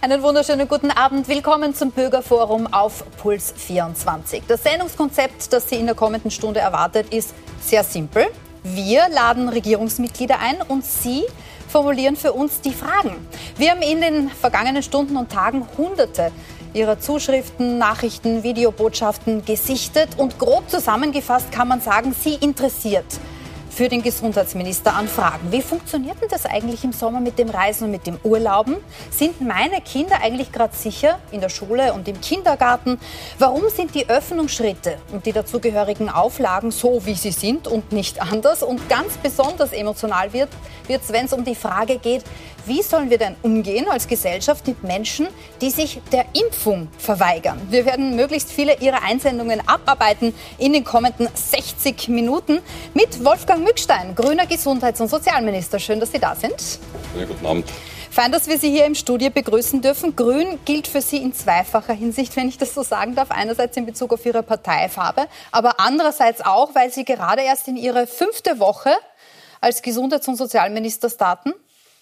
[0.00, 1.26] Einen wunderschönen guten Abend.
[1.26, 4.44] Willkommen zum Bürgerforum auf Puls 24.
[4.46, 8.26] Das Sendungskonzept, das Sie in der kommenden Stunde erwartet, ist sehr simpel.
[8.62, 11.24] Wir laden Regierungsmitglieder ein und Sie
[11.66, 13.26] formulieren für uns die Fragen.
[13.56, 16.30] Wir haben in den vergangenen Stunden und Tagen Hunderte
[16.74, 23.06] ihrer Zuschriften, Nachrichten, Videobotschaften gesichtet und grob zusammengefasst kann man sagen, sie interessiert
[23.78, 25.52] für den Gesundheitsminister anfragen.
[25.52, 28.74] Wie funktioniert denn das eigentlich im Sommer mit dem Reisen und mit dem Urlauben?
[29.08, 32.98] Sind meine Kinder eigentlich gerade sicher in der Schule und im Kindergarten?
[33.38, 38.64] Warum sind die Öffnungsschritte und die dazugehörigen Auflagen so, wie sie sind und nicht anders?
[38.64, 40.48] Und ganz besonders emotional wird
[40.88, 42.24] es, wenn es um die Frage geht,
[42.68, 45.26] wie sollen wir denn umgehen als Gesellschaft mit Menschen,
[45.60, 47.60] die sich der Impfung verweigern?
[47.70, 52.60] Wir werden möglichst viele Ihrer Einsendungen abarbeiten in den kommenden 60 Minuten
[52.94, 55.78] mit Wolfgang Mückstein, grüner Gesundheits- und Sozialminister.
[55.78, 56.78] Schön, dass Sie da sind.
[57.18, 57.64] Ja, guten Abend.
[58.10, 60.16] Fein, dass wir Sie hier im Studio begrüßen dürfen.
[60.16, 63.30] Grün gilt für Sie in zweifacher Hinsicht, wenn ich das so sagen darf.
[63.30, 68.06] Einerseits in Bezug auf Ihre Parteifarbe, aber andererseits auch, weil Sie gerade erst in Ihre
[68.06, 68.90] fünfte Woche
[69.60, 71.52] als Gesundheits- und Sozialminister starten.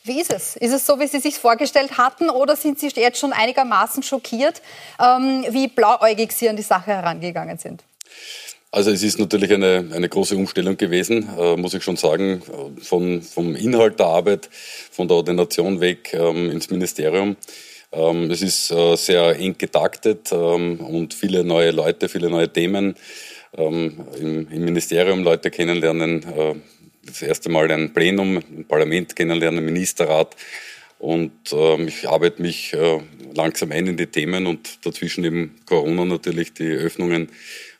[0.07, 0.55] Wie ist es?
[0.55, 4.62] Ist es so, wie Sie sich vorgestellt hatten, oder sind Sie jetzt schon einigermaßen schockiert,
[5.01, 7.83] ähm, wie blauäugig Sie an die Sache herangegangen sind?
[8.71, 12.41] Also es ist natürlich eine, eine große Umstellung gewesen, äh, muss ich schon sagen,
[12.81, 14.49] von, vom Inhalt der Arbeit,
[14.93, 17.37] von der Ordination weg ähm, ins Ministerium.
[17.91, 22.95] Ähm, es ist äh, sehr eng getaktet ähm, und viele neue Leute, viele neue Themen
[23.57, 26.55] ähm, im, im, Ministerium, Leute kennenlernen, äh,
[27.07, 30.37] das erste Mal ein Plenum, ein Parlament kennenlernen, ein Ministerrat.
[30.99, 33.01] Und ähm, ich arbeite mich äh,
[33.35, 37.29] langsam ein in die Themen und dazwischen eben Corona natürlich, die Öffnungen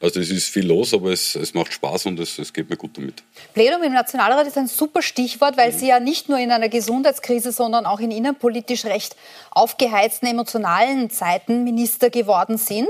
[0.01, 2.77] also es ist viel los, aber es, es macht Spaß und es, es geht mir
[2.77, 3.23] gut damit.
[3.55, 5.79] Plenum im Nationalrat ist ein super Stichwort, weil mhm.
[5.79, 9.17] Sie ja nicht nur in einer Gesundheitskrise, sondern auch in innenpolitisch recht
[9.51, 12.89] aufgeheizten, emotionalen Zeiten Minister geworden sind.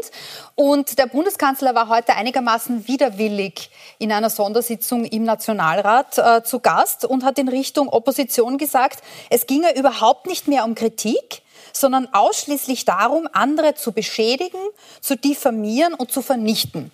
[0.56, 7.04] Und der Bundeskanzler war heute einigermaßen widerwillig in einer Sondersitzung im Nationalrat äh, zu Gast
[7.04, 11.42] und hat in Richtung Opposition gesagt, es ginge überhaupt nicht mehr um Kritik,
[11.72, 14.58] sondern ausschließlich darum, andere zu beschädigen,
[15.00, 16.90] zu diffamieren und zu vernichten.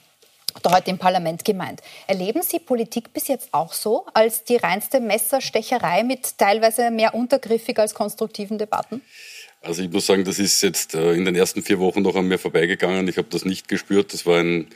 [0.55, 1.81] Hat er heute im Parlament gemeint.
[2.07, 7.79] Erleben Sie Politik bis jetzt auch so als die reinste Messerstecherei mit teilweise mehr untergriffig
[7.79, 9.03] als konstruktiven Debatten?
[9.65, 12.27] Also ich muss sagen, das ist jetzt äh, in den ersten vier Wochen noch an
[12.27, 13.07] mir vorbeigegangen.
[13.07, 14.13] Ich habe das nicht gespürt.
[14.13, 14.67] Das war ein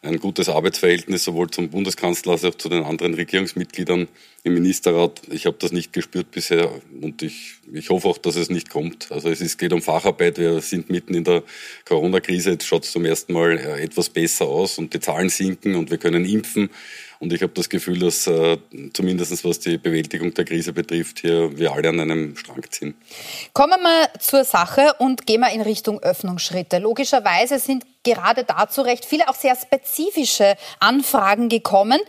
[0.00, 4.06] ein gutes Arbeitsverhältnis sowohl zum Bundeskanzler als auch zu den anderen Regierungsmitgliedern
[4.44, 5.22] im Ministerrat.
[5.30, 6.70] Ich habe das nicht gespürt bisher
[7.00, 9.10] und ich, ich hoffe auch, dass es nicht kommt.
[9.10, 10.38] Also es ist, geht um Facharbeit.
[10.38, 11.42] Wir sind mitten in der
[11.84, 12.52] Corona-Krise.
[12.52, 15.90] Jetzt schaut es zum ersten Mal äh, etwas besser aus und die Zahlen sinken und
[15.90, 16.70] wir können impfen.
[17.20, 18.58] Und ich habe das Gefühl, dass äh,
[18.92, 22.94] zumindest was die Bewältigung der Krise betrifft, hier wir alle an einem Strang ziehen.
[23.52, 26.78] Kommen wir zur Sache und gehen wir in Richtung Öffnungsschritte.
[26.78, 32.00] Logischerweise sind gerade dazu recht viele auch sehr spezifische Anfragen gekommen.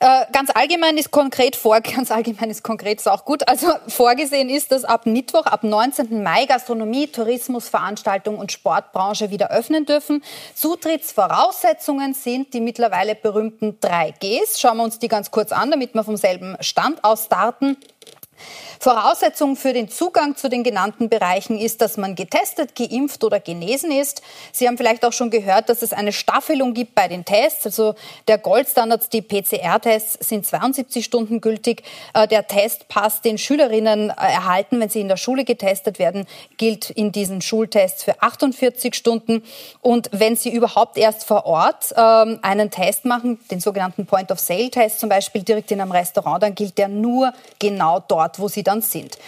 [0.00, 3.46] Äh, ganz allgemein ist konkret vor, ganz allgemein ist konkret ist auch gut.
[3.48, 6.22] Also vorgesehen ist, dass ab Mittwoch, ab 19.
[6.22, 10.22] Mai Gastronomie, Tourismus, Veranstaltung und Sportbranche wieder öffnen dürfen.
[10.54, 14.60] Zutrittsvoraussetzungen sind die mittlerweile berühmten 3Gs.
[14.60, 17.76] Schauen wir uns die ganz kurz an, damit wir vom selben Stand aus starten.
[18.80, 23.90] Voraussetzung für den Zugang zu den genannten Bereichen ist, dass man getestet, geimpft oder genesen
[23.90, 24.22] ist.
[24.52, 27.64] Sie haben vielleicht auch schon gehört, dass es eine Staffelung gibt bei den Tests.
[27.64, 27.94] Also
[28.28, 31.82] der Goldstandard, die PCR-Tests sind 72 Stunden gültig.
[32.12, 36.26] Äh, der Testpass, den Schülerinnen äh, erhalten, wenn sie in der Schule getestet werden,
[36.58, 39.42] gilt in diesen Schultests für 48 Stunden.
[39.80, 45.08] Und wenn sie überhaupt erst vor Ort ähm, einen Test machen, den sogenannten Point-of-Sale-Test zum
[45.08, 49.18] Beispiel direkt in einem Restaurant, dann gilt der nur genau dort, wo sie dann sind.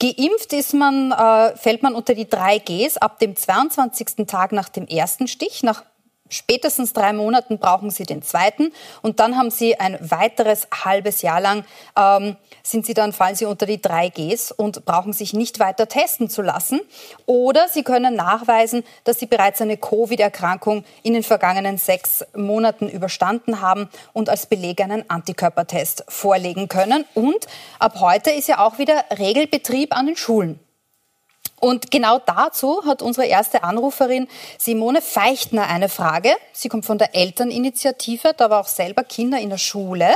[0.00, 4.26] Geimpft ist man, äh, fällt man unter die drei Gs ab dem 22.
[4.26, 5.82] Tag nach dem ersten Stich, nach
[6.28, 8.72] Spätestens drei Monaten brauchen Sie den zweiten
[9.02, 11.64] und dann haben Sie ein weiteres halbes Jahr lang
[11.96, 15.88] ähm, sind Sie dann fallen Sie unter die drei Gs und brauchen sich nicht weiter
[15.88, 16.80] testen zu lassen.
[17.26, 23.60] Oder Sie können nachweisen, dass Sie bereits eine Covid-Erkrankung in den vergangenen sechs Monaten überstanden
[23.60, 27.04] haben und als Beleg einen Antikörpertest vorlegen können.
[27.14, 27.46] Und
[27.78, 30.60] ab heute ist ja auch wieder Regelbetrieb an den Schulen.
[31.60, 34.28] Und genau dazu hat unsere erste Anruferin
[34.58, 36.30] Simone Feichtner eine Frage.
[36.52, 40.14] Sie kommt von der Elterninitiative, da war auch selber Kinder in der Schule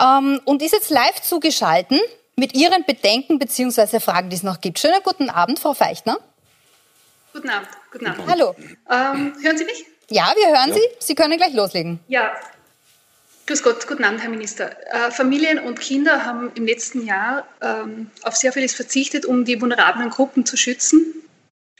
[0.00, 2.00] ähm, und ist jetzt live zugeschalten
[2.36, 4.00] mit ihren Bedenken bzw.
[4.00, 4.78] Fragen, die es noch gibt.
[4.78, 6.18] Schönen guten Abend, Frau Feichtner.
[7.32, 7.68] Guten Abend.
[7.92, 8.26] Guten Abend.
[8.28, 8.54] Hallo.
[8.90, 9.84] Ähm, hören Sie mich?
[10.10, 10.74] Ja, wir hören ja.
[10.74, 10.82] Sie.
[11.00, 12.00] Sie können gleich loslegen.
[12.08, 12.32] Ja,
[13.46, 14.72] Grüß Gott, guten Abend, Herr Minister.
[14.92, 19.60] Äh, Familien und Kinder haben im letzten Jahr ähm, auf sehr vieles verzichtet, um die
[19.60, 21.14] vulnerablen Gruppen zu schützen.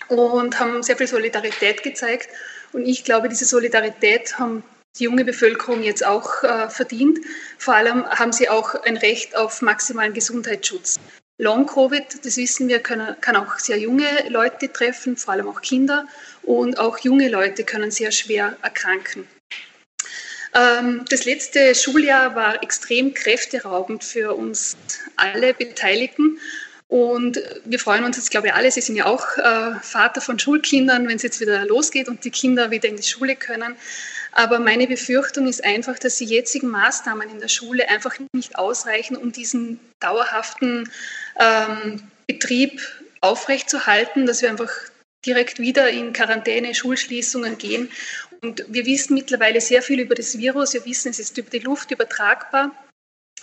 [0.08, 2.28] und haben sehr viel Solidarität gezeigt.
[2.72, 4.62] Und ich glaube, diese Solidarität haben
[4.96, 7.18] die junge Bevölkerung jetzt auch äh, verdient.
[7.58, 11.00] Vor allem haben sie auch ein Recht auf maximalen Gesundheitsschutz.
[11.38, 16.06] Long-Covid, das wissen wir, können, kann auch sehr junge Leute treffen, vor allem auch Kinder.
[16.44, 19.26] Und auch junge Leute können sehr schwer erkranken.
[20.56, 24.76] Ähm, das letzte Schuljahr war extrem kräfteraubend für uns
[25.16, 26.38] alle Beteiligten.
[26.88, 28.70] Und wir freuen uns jetzt, glaube ich, alle.
[28.70, 32.30] Sie sind ja auch äh, Vater von Schulkindern, wenn es jetzt wieder losgeht und die
[32.30, 33.74] Kinder wieder in die Schule können.
[34.32, 39.16] Aber meine Befürchtung ist einfach, dass die jetzigen Maßnahmen in der Schule einfach nicht ausreichen,
[39.16, 40.90] um diesen dauerhaften
[41.40, 42.80] ähm, Betrieb
[43.20, 44.70] aufrechtzuerhalten, dass wir einfach
[45.26, 47.90] direkt wieder in Quarantäne, Schulschließungen gehen.
[48.42, 50.74] Und wir wissen mittlerweile sehr viel über das Virus.
[50.74, 52.72] Wir wissen, es ist über die Luft übertragbar.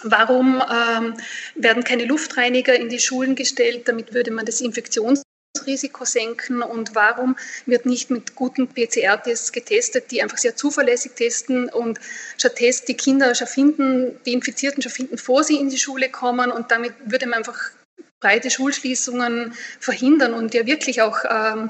[0.02, 1.16] Warum ähm,
[1.56, 3.88] werden keine Luftreiniger in die Schulen gestellt?
[3.88, 6.62] Damit würde man das Infektionsrisiko senken.
[6.62, 12.00] Und warum wird nicht mit guten PCR-Tests getestet, die einfach sehr zuverlässig testen und
[12.38, 16.52] stattdessen die Kinder schon finden, die Infizierten schon finden, vor sie in die Schule kommen.
[16.52, 17.72] Und damit würde man einfach
[18.20, 21.70] breite Schulschließungen verhindern und ja wirklich auch ähm,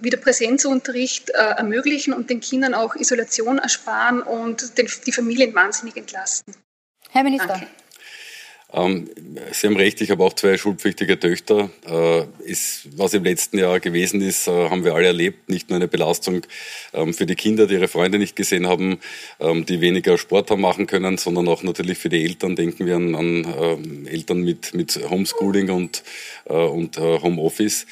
[0.00, 5.96] wieder Präsenzunterricht äh, ermöglichen und den Kindern auch Isolation ersparen und den, die Familien wahnsinnig
[5.96, 6.54] entlasten.
[7.10, 7.48] Herr Minister.
[7.48, 7.66] Danke.
[8.72, 9.08] Ähm,
[9.52, 11.70] Sie haben recht, ich habe auch zwei schulpflichtige Töchter.
[11.88, 15.48] Äh, ist, was im letzten Jahr gewesen ist, äh, haben wir alle erlebt.
[15.48, 16.42] Nicht nur eine Belastung
[16.92, 18.98] ähm, für die Kinder, die ihre Freunde nicht gesehen haben,
[19.40, 22.56] ähm, die weniger Sport haben machen können, sondern auch natürlich für die Eltern.
[22.56, 23.44] Denken wir an, an
[24.06, 26.02] äh, Eltern mit, mit Homeschooling und,
[26.46, 27.86] äh, und äh, Homeoffice.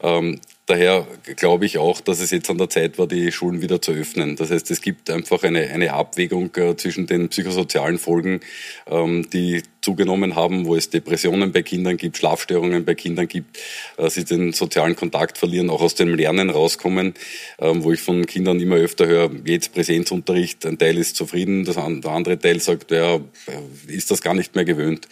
[0.00, 1.06] Ähm, Daher
[1.36, 4.36] glaube ich auch, dass es jetzt an der Zeit war, die Schulen wieder zu öffnen.
[4.36, 8.40] Das heißt, es gibt einfach eine, eine Abwägung äh, zwischen den psychosozialen Folgen,
[8.86, 13.56] ähm, die zugenommen haben, wo es Depressionen bei Kindern gibt, Schlafstörungen bei Kindern gibt,
[13.96, 17.14] äh, sie den sozialen Kontakt verlieren, auch aus dem Lernen rauskommen,
[17.58, 21.76] ähm, wo ich von Kindern immer öfter höre, jetzt Präsenzunterricht, ein Teil ist zufrieden, das,
[21.76, 23.20] der andere Teil sagt, ja,
[23.86, 25.08] ist das gar nicht mehr gewöhnt.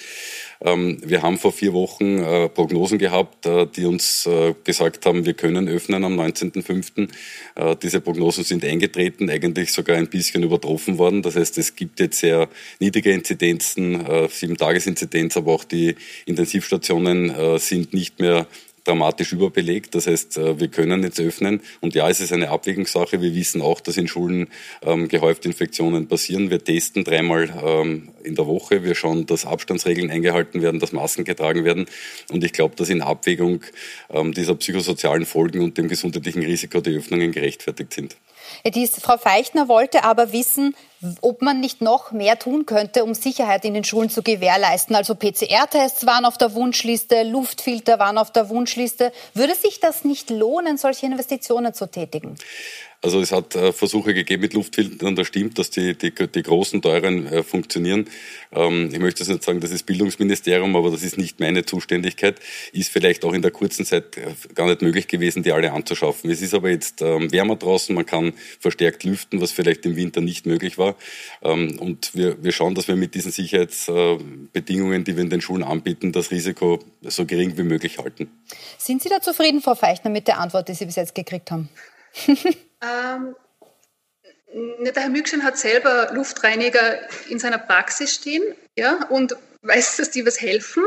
[0.61, 5.25] Ähm, wir haben vor vier Wochen äh, Prognosen gehabt, äh, die uns äh, gesagt haben,
[5.27, 7.09] wir können öffnen am 19.05.
[7.83, 11.23] Diese Prognosen sind eingetreten, eigentlich sogar ein bisschen übertroffen worden.
[11.23, 12.49] Das heißt, es gibt jetzt sehr
[12.81, 15.95] niedrige Inzidenzen, sieben Tagesinzidenz, aber auch die
[16.27, 18.47] Intensivstationen sind nicht mehr
[18.87, 19.95] dramatisch überbelegt.
[19.95, 21.61] Das heißt, äh, wir können jetzt öffnen.
[21.81, 23.21] Und ja, es ist eine Abwägungssache.
[23.21, 24.49] Wir wissen auch, dass in Schulen
[24.83, 26.51] ähm, gehäuft Infektionen passieren.
[26.51, 28.85] Wir testen dreimal ähm, in der Woche.
[28.85, 31.87] Wir schauen, dass Abstandsregeln eingehalten werden, dass Masken getragen werden.
[32.31, 33.61] Und ich glaube, dass in Abwägung
[34.11, 38.17] ähm, dieser psychosozialen Folgen und dem gesundheitlichen Risiko die Öffnungen gerechtfertigt sind.
[38.75, 40.75] Die Frau Feichtner wollte aber wissen,
[41.21, 44.97] ob man nicht noch mehr tun könnte, um Sicherheit in den Schulen zu gewährleisten.
[44.97, 49.13] Also PCR-Tests waren auf der Wunschliste, Luftfilter waren auf der Wunschliste.
[49.35, 52.37] Würde sich das nicht lohnen, solche Investitionen zu tätigen?
[53.07, 56.83] Also es hat äh, Versuche gegeben mit Luftfiltern, das stimmt, dass die, die, die großen,
[56.83, 58.09] teuren äh, funktionieren.
[58.51, 62.41] Ähm, ich möchte jetzt nicht sagen, das ist Bildungsministerium, aber das ist nicht meine Zuständigkeit.
[62.73, 66.29] Ist vielleicht auch in der kurzen Zeit äh, gar nicht möglich gewesen, die alle anzuschaffen.
[66.31, 70.21] Es ist aber jetzt ähm, wärmer draußen, man kann verstärkt lüften, was vielleicht im Winter
[70.21, 70.97] nicht möglich war.
[71.45, 75.63] Ähm, und wir, wir schauen, dass wir mit diesen Sicherheitsbedingungen, die wir in den Schulen
[75.63, 78.29] anbieten, das Risiko so gering wie möglich halten.
[78.79, 81.69] Sind Sie da zufrieden, Frau Feichner, mit der Antwort, die Sie bis jetzt gekriegt haben?
[82.87, 83.37] Ähm,
[84.81, 88.43] der Herr Mückschen hat selber Luftreiniger in seiner Praxis stehen
[88.77, 90.85] ja, und weiß, dass die was helfen.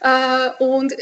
[0.00, 0.94] Äh, und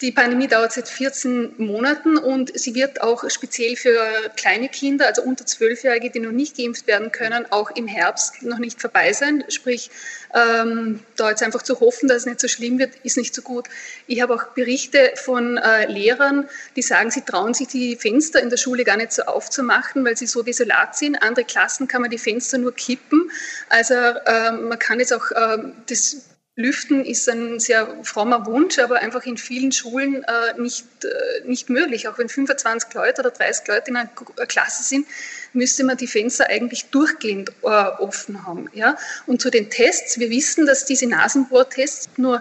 [0.00, 3.96] die Pandemie dauert seit 14 Monaten und sie wird auch speziell für
[4.36, 8.58] kleine Kinder, also unter Zwölfjährige, die noch nicht geimpft werden können, auch im Herbst noch
[8.58, 9.44] nicht vorbei sein.
[9.48, 9.92] Sprich,
[10.34, 13.42] ähm, da jetzt einfach zu hoffen, dass es nicht so schlimm wird, ist nicht so
[13.42, 13.68] gut.
[14.08, 18.50] Ich habe auch Berichte von äh, Lehrern, die sagen, sie trauen sich die Fenster in
[18.50, 21.22] der Schule gar nicht so aufzumachen, weil sie so desolat sind.
[21.22, 23.30] Andere Klassen kann man die Fenster nur kippen.
[23.68, 29.00] Also ähm, man kann jetzt auch ähm, das Lüften ist ein sehr frommer Wunsch, aber
[29.00, 32.06] einfach in vielen Schulen äh, nicht, äh, nicht möglich.
[32.06, 34.10] Auch wenn 25 Leute oder 30 Leute in einer
[34.46, 35.06] Klasse sind,
[35.52, 38.70] müsste man die Fenster eigentlich durchgehend äh, offen haben.
[38.72, 38.96] Ja?
[39.26, 42.40] Und zu den Tests, wir wissen, dass diese Nasenbohrtests nur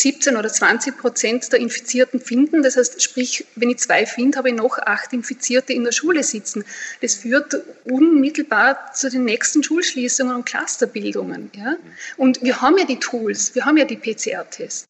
[0.00, 2.62] 17 oder 20 Prozent der Infizierten finden.
[2.62, 6.22] Das heißt, sprich, wenn ich zwei finde, habe ich noch acht Infizierte in der Schule
[6.22, 6.64] sitzen.
[7.00, 11.50] Das führt unmittelbar zu den nächsten Schulschließungen und Clusterbildungen.
[11.56, 11.76] Ja?
[12.16, 14.86] Und wir haben ja die Tools, wir haben ja die PCR-Tests.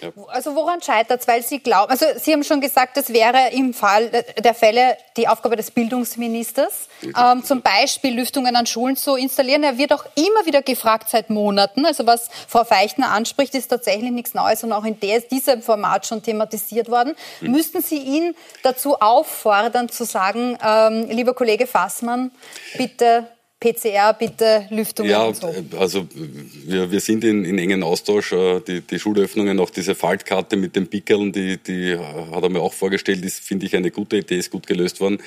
[0.00, 0.10] Ja.
[0.28, 1.28] Also woran scheitert es?
[1.28, 5.28] Weil Sie glauben, also Sie haben schon gesagt, das wäre im Fall der Fälle die
[5.28, 9.62] Aufgabe des Bildungsministers, ähm, zum Beispiel Lüftungen an Schulen zu installieren.
[9.62, 11.84] Er wird auch immer wieder gefragt seit Monaten.
[11.84, 16.06] Also was Frau Feichtner anspricht, ist tatsächlich nichts Neues und auch in der, diesem Format
[16.06, 17.14] schon thematisiert worden.
[17.40, 17.50] Mhm.
[17.52, 22.30] Müssten Sie ihn dazu auffordern zu sagen, ähm, lieber Kollege Fassmann,
[22.76, 23.26] bitte
[23.60, 25.52] PCR, bitte Lüftungen ja, so.
[25.78, 26.06] also
[26.64, 28.32] wir, wir sind in, in engen Austausch.
[28.32, 32.62] Äh, die, die Schulöffnungen, auch diese Faltkarte mit den Pickeln, die, die hat er mir
[32.62, 35.18] auch vorgestellt, ist, finde ich, eine gute Idee, ist gut gelöst worden.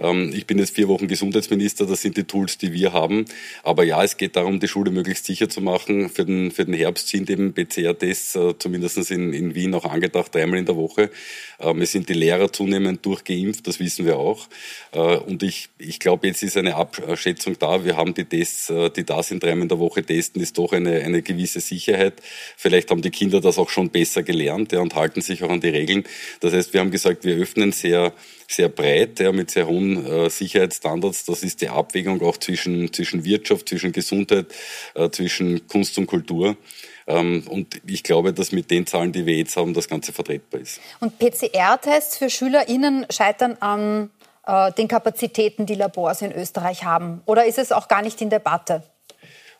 [0.00, 3.24] Ähm, ich bin jetzt vier Wochen Gesundheitsminister, das sind die Tools, die wir haben.
[3.62, 6.08] Aber ja, es geht darum, die Schule möglichst sicher zu machen.
[6.08, 10.34] Für den, für den Herbst sind eben PCR-Tests, äh, zumindest in, in Wien, auch angedacht,
[10.34, 11.10] dreimal in der Woche.
[11.60, 14.48] Ähm, es sind die Lehrer zunehmend durchgeimpft, das wissen wir auch.
[14.90, 18.90] Äh, und ich, ich glaube, jetzt ist eine Abschätzung da, wir haben die Tests, äh,
[18.90, 22.14] die da sind, dreimal in der Woche testen, ist doch eine, eine gewisse Sicherheit.
[22.56, 25.60] Vielleicht haben die Kinder das auch schon besser gelernt ja, und halten sich auch an
[25.60, 26.04] die Regeln.
[26.40, 28.12] Das heißt, wir haben gesagt, wir öffnen sehr,
[28.48, 31.24] sehr breit, ja, mit sehr hohen äh, Sicherheitsstandards.
[31.24, 34.46] Das ist die Abwägung auch zwischen, zwischen Wirtschaft, zwischen Gesundheit,
[34.94, 36.56] äh, zwischen Kunst und Kultur.
[37.06, 40.60] Ähm, und ich glaube, dass mit den Zahlen, die wir jetzt haben, das Ganze vertretbar
[40.60, 40.80] ist.
[41.00, 44.10] Und PCR-Tests für SchülerInnen scheitern an
[44.46, 47.22] äh, den Kapazitäten, die Labors in Österreich haben?
[47.26, 48.82] Oder ist es auch gar nicht in Debatte?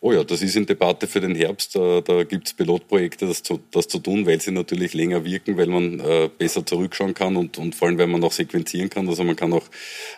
[0.00, 1.74] Oh ja, das ist in Debatte für den Herbst.
[1.74, 5.56] Da, da gibt es Pilotprojekte, das zu, das zu tun, weil sie natürlich länger wirken,
[5.56, 9.08] weil man äh, besser zurückschauen kann und, und vor allem, weil man auch sequenzieren kann.
[9.08, 9.64] Also man kann auch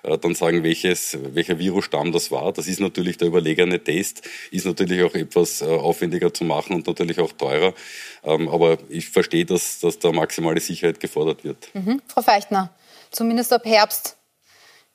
[0.03, 2.53] äh, dann sagen, welches, welcher Virusstamm das war.
[2.53, 6.87] Das ist natürlich der überlegene Test, ist natürlich auch etwas äh, aufwendiger zu machen und
[6.87, 7.73] natürlich auch teurer.
[8.25, 11.69] Ähm, aber ich verstehe, dass, dass da maximale Sicherheit gefordert wird.
[11.73, 12.03] Mhm.
[12.09, 12.75] Frau Feichtner,
[13.11, 14.18] zumindest ab Herbst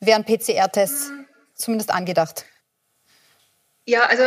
[0.06, 1.12] wären PCR-Tests
[1.56, 2.46] zumindest angedacht?
[3.86, 4.24] Ja, also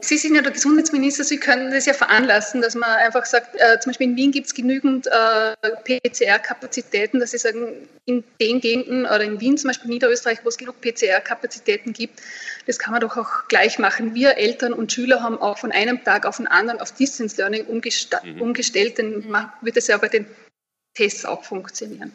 [0.00, 3.80] Sie sind ja der Gesundheitsminister, Sie können das ja veranlassen, dass man einfach sagt, äh,
[3.80, 9.06] zum Beispiel in Wien gibt es genügend äh, PCR-Kapazitäten, dass Sie sagen, in den Gegenden
[9.06, 12.20] oder in Wien zum Beispiel Niederösterreich, wo es genug PCR-Kapazitäten gibt,
[12.68, 14.14] das kann man doch auch gleich machen.
[14.14, 17.64] Wir Eltern und Schüler haben auch von einem Tag auf den anderen auf Distance Learning
[17.64, 18.40] mhm.
[18.40, 19.24] umgestellt, dann
[19.62, 20.26] wird das ja bei den
[20.98, 22.14] Tests auch funktionieren.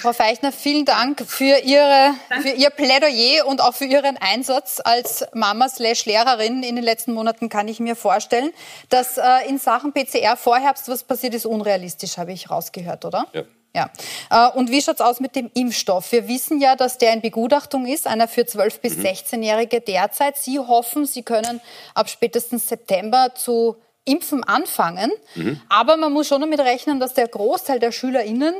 [0.00, 5.24] Frau Feichner, vielen Dank für, Ihre, für Ihr Plädoyer und auch für Ihren Einsatz als
[5.34, 8.52] Mama slash Lehrerin in den letzten Monaten kann ich mir vorstellen,
[8.88, 13.26] dass äh, in Sachen PCR vor Herbst was passiert ist, unrealistisch, habe ich rausgehört, oder?
[13.32, 13.42] Ja.
[13.74, 13.90] Ja.
[14.30, 16.10] Äh, und wie schaut es aus mit dem Impfstoff?
[16.12, 19.04] Wir wissen ja, dass der in Begutachtung ist, einer für 12- bis mhm.
[19.04, 20.36] 16-Jährige derzeit.
[20.36, 21.60] Sie hoffen, Sie können
[21.94, 25.10] ab spätestens September zu Impfen anfangen.
[25.34, 25.60] Mhm.
[25.68, 28.54] Aber man muss schon damit rechnen, dass der Großteil der SchülerInnen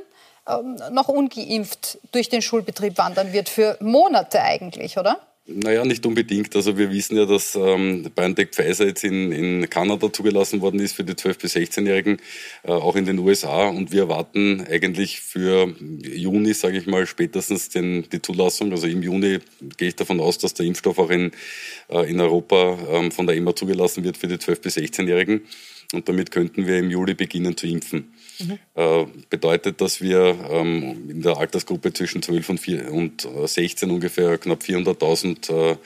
[0.49, 5.19] ähm, noch ungeimpft durch den Schulbetrieb wandern wird, für Monate eigentlich, oder?
[5.45, 6.55] Naja, nicht unbedingt.
[6.55, 10.93] Also wir wissen ja, dass ähm, BioNTech Pfizer jetzt in, in Kanada zugelassen worden ist
[10.93, 12.19] für die 12- bis 16-Jährigen,
[12.63, 13.67] äh, auch in den USA.
[13.67, 18.71] Und wir erwarten eigentlich für Juni, sage ich mal, spätestens den, die Zulassung.
[18.71, 19.41] Also im Juni
[19.79, 21.33] gehe ich davon aus, dass der Impfstoff auch in,
[21.89, 25.43] äh, in Europa ähm, von der EMA zugelassen wird für die 12- bis 16-Jährigen.
[25.93, 28.13] Und damit könnten wir im Juli beginnen zu impfen.
[28.39, 28.59] Mhm.
[28.75, 33.93] Äh, bedeutet, dass wir ähm, in der Altersgruppe zwischen 12 und, 4, und 16 äh,
[33.93, 35.77] ungefähr knapp 400.000 äh,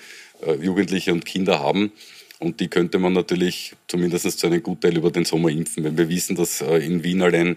[0.42, 1.92] äh, Jugendliche und Kinder haben.
[2.38, 5.84] Und die könnte man natürlich zumindest zu einem Gutteil über den Sommer impfen.
[5.84, 7.56] Wenn wir wissen, dass äh, in Wien allein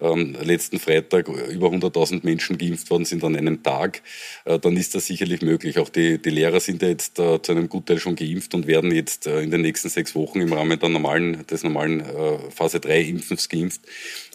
[0.00, 4.02] ähm, letzten Freitag über 100.000 Menschen geimpft worden sind an einem Tag,
[4.44, 5.78] äh, dann ist das sicherlich möglich.
[5.78, 8.90] Auch die, die Lehrer sind ja jetzt äh, zu einem Gutteil schon geimpft und werden
[8.90, 12.04] jetzt in den nächsten sechs Wochen im Rahmen der normalen, des normalen
[12.50, 13.80] Phase 3 Impfens geimpft.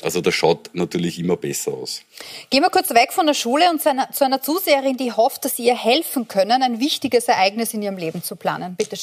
[0.02, 2.04] Also das schaut natürlich immer besser aus.
[2.50, 5.46] Gehen wir kurz weg von der Schule und zu einer, zu einer Zuseherin, die hofft,
[5.46, 8.76] dass Sie ihr helfen können, ein wichtiges Ereignis in ihrem Leben zu planen.
[8.76, 8.98] Bitte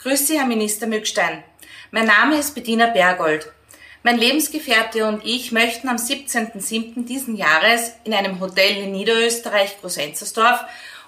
[0.00, 0.10] schön.
[0.10, 1.42] Grüß Sie, Herr Minister Mückstein.
[1.90, 3.50] Mein Name ist Bettina Bergold.
[4.02, 7.04] Mein Lebensgefährte und ich möchten am 17.07.
[7.04, 10.60] diesen Jahres in einem Hotel in Niederösterreich, Grosenzersdorf,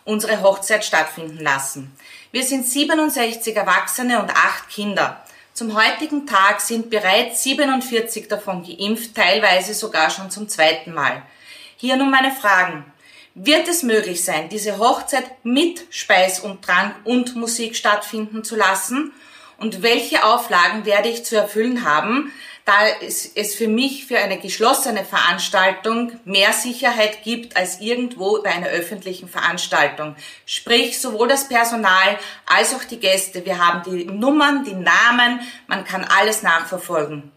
[0.04, 1.96] unsere Hochzeit stattfinden lassen.
[2.32, 5.24] Wir sind 67 Erwachsene und 8 Kinder.
[5.54, 11.22] Zum heutigen Tag sind bereits 47 davon geimpft, teilweise sogar schon zum zweiten Mal.
[11.76, 12.91] Hier nun meine Fragen.
[13.34, 19.12] Wird es möglich sein, diese Hochzeit mit Speis und Trank und Musik stattfinden zu lassen?
[19.56, 22.32] Und welche Auflagen werde ich zu erfüllen haben,
[22.64, 28.68] da es, für mich für eine geschlossene Veranstaltung mehr Sicherheit gibt als irgendwo bei einer
[28.68, 30.14] öffentlichen Veranstaltung.
[30.46, 33.44] Sprich, sowohl das Personal als auch die Gäste.
[33.46, 37.32] Wir haben die Nummern, die Namen, man kann alles nachverfolgen.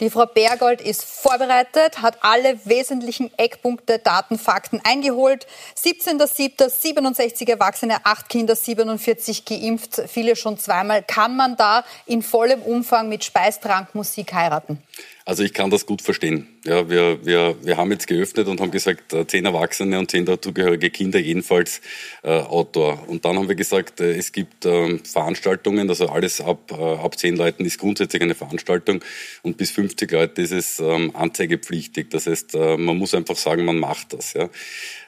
[0.00, 5.48] Die Frau Bergold ist vorbereitet, hat alle wesentlichen Eckpunkte, Daten, Fakten eingeholt.
[5.76, 6.68] 17.07.
[6.68, 11.02] 67 Erwachsene, 8 Kinder, 47 geimpft, viele schon zweimal.
[11.02, 13.58] Kann man da in vollem Umfang mit Speis,
[13.92, 14.80] Musik heiraten?
[15.28, 16.46] Also ich kann das gut verstehen.
[16.64, 20.24] Ja, wir, wir, wir haben jetzt geöffnet und haben gesagt, äh, zehn Erwachsene und zehn
[20.24, 21.82] dazugehörige Kinder, jedenfalls
[22.22, 23.06] äh, Outdoor.
[23.10, 27.18] Und dann haben wir gesagt, äh, es gibt äh, Veranstaltungen, also alles ab, äh, ab
[27.18, 29.04] zehn Leuten ist grundsätzlich eine Veranstaltung
[29.42, 32.08] und bis 50 Leute ist es ähm, anzeigepflichtig.
[32.08, 34.32] Das heißt, äh, man muss einfach sagen, man macht das.
[34.32, 34.48] Ja.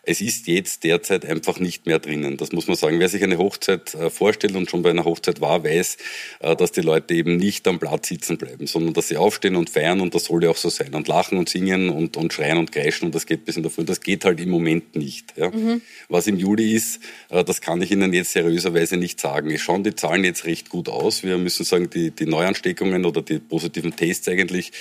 [0.03, 2.37] Es ist jetzt derzeit einfach nicht mehr drinnen.
[2.37, 3.01] Das muss man sagen.
[3.01, 5.99] Wer sich eine Hochzeit äh, vorstellt und schon bei einer Hochzeit war, weiß,
[6.41, 9.69] äh, dass die Leute eben nicht am Platz sitzen bleiben, sondern dass sie aufstehen und
[9.69, 12.59] feiern und das soll ja auch so sein und lachen und singen und, und schreien
[12.59, 13.85] und kreischen und das geht bis in der Früh.
[13.85, 15.35] Das geht halt im Moment nicht.
[15.37, 15.51] Ja.
[15.51, 15.83] Mhm.
[16.09, 19.51] Was im Juli ist, äh, das kann ich Ihnen jetzt seriöserweise nicht sagen.
[19.51, 21.23] Es schauen die Zahlen jetzt recht gut aus.
[21.23, 24.73] Wir müssen sagen, die, die Neuansteckungen oder die positiven Tests eigentlich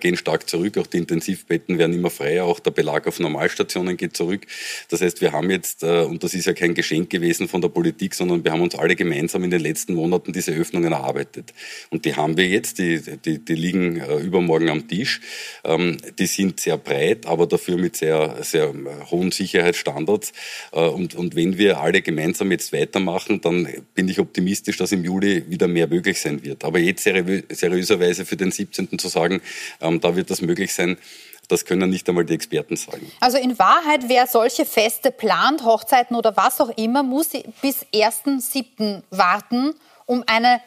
[0.00, 0.78] gehen stark zurück.
[0.78, 2.44] Auch die Intensivbetten werden immer freier.
[2.44, 4.46] Auch der Belag auf Normalstationen geht zurück.
[4.88, 7.68] Das heißt, wir haben jetzt, äh, und das ist ja kein Geschenk gewesen von der
[7.68, 11.52] Politik, sondern wir haben uns alle gemeinsam in den letzten Monaten diese Öffnungen erarbeitet.
[11.90, 15.20] Und die haben wir jetzt, die, die, die liegen äh, übermorgen am Tisch.
[15.64, 18.72] Ähm, die sind sehr breit, aber dafür mit sehr, sehr
[19.10, 20.32] hohen Sicherheitsstandards.
[20.72, 25.04] Äh, und, und wenn wir alle gemeinsam jetzt weitermachen, dann bin ich optimistisch, dass im
[25.04, 26.64] Juli wieder mehr möglich sein wird.
[26.64, 28.98] Aber jetzt seriöserweise für den 17.
[28.98, 29.40] zu sagen,
[29.80, 30.96] ähm, da wird das möglich sein,
[31.48, 33.10] das können nicht einmal die Experten sagen.
[33.20, 39.02] Also in Wahrheit, wer solche Feste plant, Hochzeiten oder was auch immer, muss bis 1.7.
[39.10, 39.74] warten,
[40.06, 40.60] um eine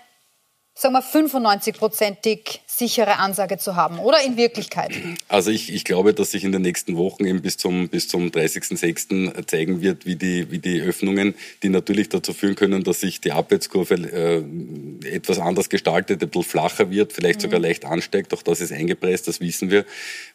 [0.78, 4.92] sagen wir, 95-prozentig sichere Ansage zu haben, oder in Wirklichkeit?
[5.28, 8.28] Also ich, ich glaube, dass sich in den nächsten Wochen eben bis zum, bis zum
[8.28, 9.48] 30.06.
[9.48, 13.32] zeigen wird, wie die, wie die Öffnungen, die natürlich dazu führen können, dass sich die
[13.32, 17.44] Abwärtskurve äh, etwas anders gestaltet, ein bisschen flacher wird, vielleicht mhm.
[17.44, 18.32] sogar leicht ansteigt.
[18.36, 19.84] Auch das ist eingepreist, das wissen wir.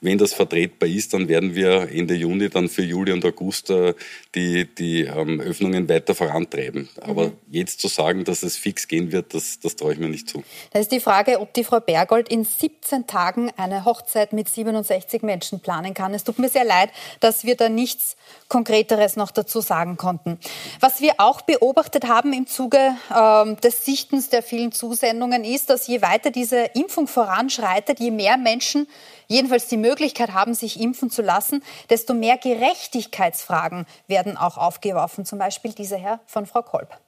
[0.00, 3.94] Wenn das vertretbar ist, dann werden wir Ende Juni dann für Juli und August äh,
[4.34, 6.88] die, die ähm, Öffnungen weiter vorantreiben.
[7.00, 7.32] Aber mhm.
[7.52, 10.42] jetzt zu sagen, dass es fix gehen wird, das, das traue ich mir nicht zu.
[10.72, 15.22] Da ist die Frage, ob die Frau Bergold in 17 Tagen eine Hochzeit mit 67
[15.22, 16.14] Menschen planen kann.
[16.14, 18.16] Es tut mir sehr leid, dass wir da nichts
[18.48, 20.38] Konkreteres noch dazu sagen konnten.
[20.80, 22.78] Was wir auch beobachtet haben im Zuge
[23.14, 28.36] äh, des Sichtens der vielen Zusendungen ist, dass je weiter diese Impfung voranschreitet, je mehr
[28.36, 28.88] Menschen
[29.28, 35.24] jedenfalls die Möglichkeit haben, sich impfen zu lassen, desto mehr Gerechtigkeitsfragen werden auch aufgeworfen.
[35.24, 36.98] Zum Beispiel dieser Herr von Frau Kolb.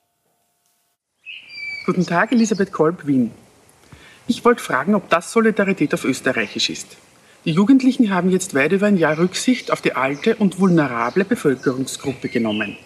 [1.87, 3.31] Guten Tag, Elisabeth Kolb, Wien.
[4.27, 6.97] Ich wollte fragen, ob das Solidarität auf Österreichisch ist.
[7.45, 12.31] Die Jugendlichen haben jetzt weit über ein Jahr Rücksicht auf die alte und vulnerable Bevölkerungsgruppe
[12.31, 12.79] genommen.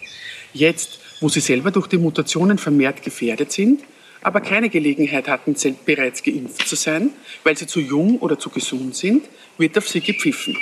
[0.53, 3.85] Jetzt, wo sie selber durch die Mutationen vermehrt gefährdet sind,
[4.21, 5.55] aber keine Gelegenheit hatten,
[5.87, 7.11] bereits geimpft zu sein,
[7.45, 9.27] weil sie zu jung oder zu gesund sind,
[9.59, 10.57] wird auf sie gepfiffen.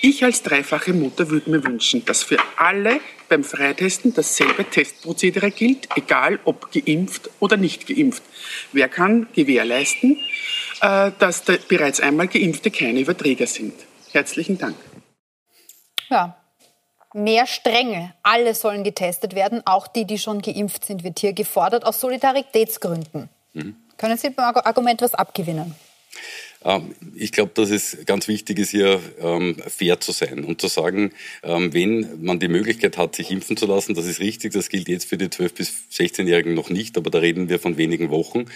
[0.00, 3.00] Ich als dreifache Mutter würde mir wünschen, dass für alle
[3.34, 8.22] beim Freitesten dasselbe Testprozedere gilt, egal ob geimpft oder nicht geimpft.
[8.72, 10.20] Wer kann gewährleisten,
[10.80, 13.74] äh, dass bereits einmal Geimpfte keine Überträger sind?
[14.12, 14.76] Herzlichen Dank.
[16.08, 16.36] Ja,
[17.12, 18.14] mehr Strenge.
[18.22, 23.28] Alle sollen getestet werden, auch die, die schon geimpft sind, wird hier gefordert, aus Solidaritätsgründen.
[23.52, 23.74] Mhm.
[23.96, 25.74] Können Sie beim Argument was abgewinnen?
[26.64, 30.68] Ähm, ich glaube, dass es ganz wichtig ist, hier ähm, fair zu sein und zu
[30.68, 34.68] sagen, ähm, wenn man die Möglichkeit hat, sich impfen zu lassen, das ist richtig, das
[34.68, 38.10] gilt jetzt für die 12- bis 16-Jährigen noch nicht, aber da reden wir von wenigen
[38.10, 38.46] Wochen,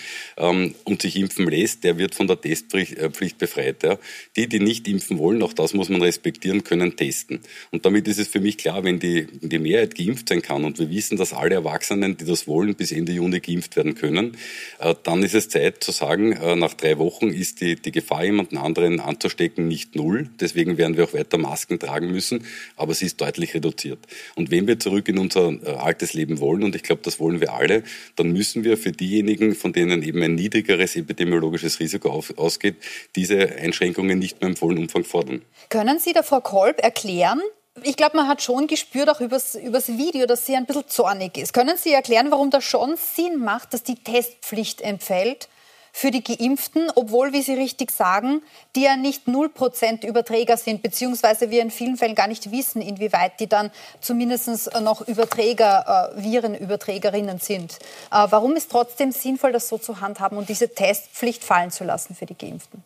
[0.85, 3.99] und sich impfen lässt, der wird von der Testpflicht äh, befreit.
[4.37, 7.41] Die, die nicht impfen wollen, auch das muss man respektieren, können testen.
[7.71, 10.79] Und damit ist es für mich klar, wenn die, die Mehrheit geimpft sein kann und
[10.79, 14.37] wir wissen, dass alle Erwachsenen, die das wollen, bis Ende Juni geimpft werden können,
[14.79, 18.25] äh, dann ist es Zeit zu sagen, äh, nach drei Wochen ist die, die Gefahr,
[18.25, 20.31] jemanden anderen anzustecken, nicht null.
[20.41, 22.45] Deswegen werden wir auch weiter Masken tragen müssen,
[22.77, 23.99] aber sie ist deutlich reduziert.
[24.37, 27.41] Und wenn wir zurück in unser äh, altes Leben wollen, und ich glaube, das wollen
[27.41, 27.83] wir alle,
[28.17, 32.77] dann müssen wir für diejenigen, von denen eben ein niedrigeres epidemiologisches Risiko auf, ausgeht,
[33.17, 35.43] diese Einschränkungen nicht mehr im vollen Umfang fordern.
[35.69, 37.41] Können Sie der Frau Kolb erklären,
[37.85, 41.37] ich glaube, man hat schon gespürt, auch übers, übers Video, dass sie ein bisschen zornig
[41.39, 41.53] ist.
[41.53, 45.49] Können Sie erklären, warum das schon Sinn macht, dass die Testpflicht entfällt
[45.99, 48.41] für die Geimpften, obwohl, wie Sie richtig sagen,
[48.77, 53.41] die ja nicht 0% Überträger sind, beziehungsweise wir in vielen Fällen gar nicht wissen, inwieweit
[53.41, 57.81] die dann zumindest noch Überträger, äh, Virenüberträgerinnen sind.
[58.13, 62.15] Äh, warum ist trotzdem sinnvoll, das so zu handhaben und diese Testpflicht fallen zu lassen
[62.15, 62.85] für die Geimpften?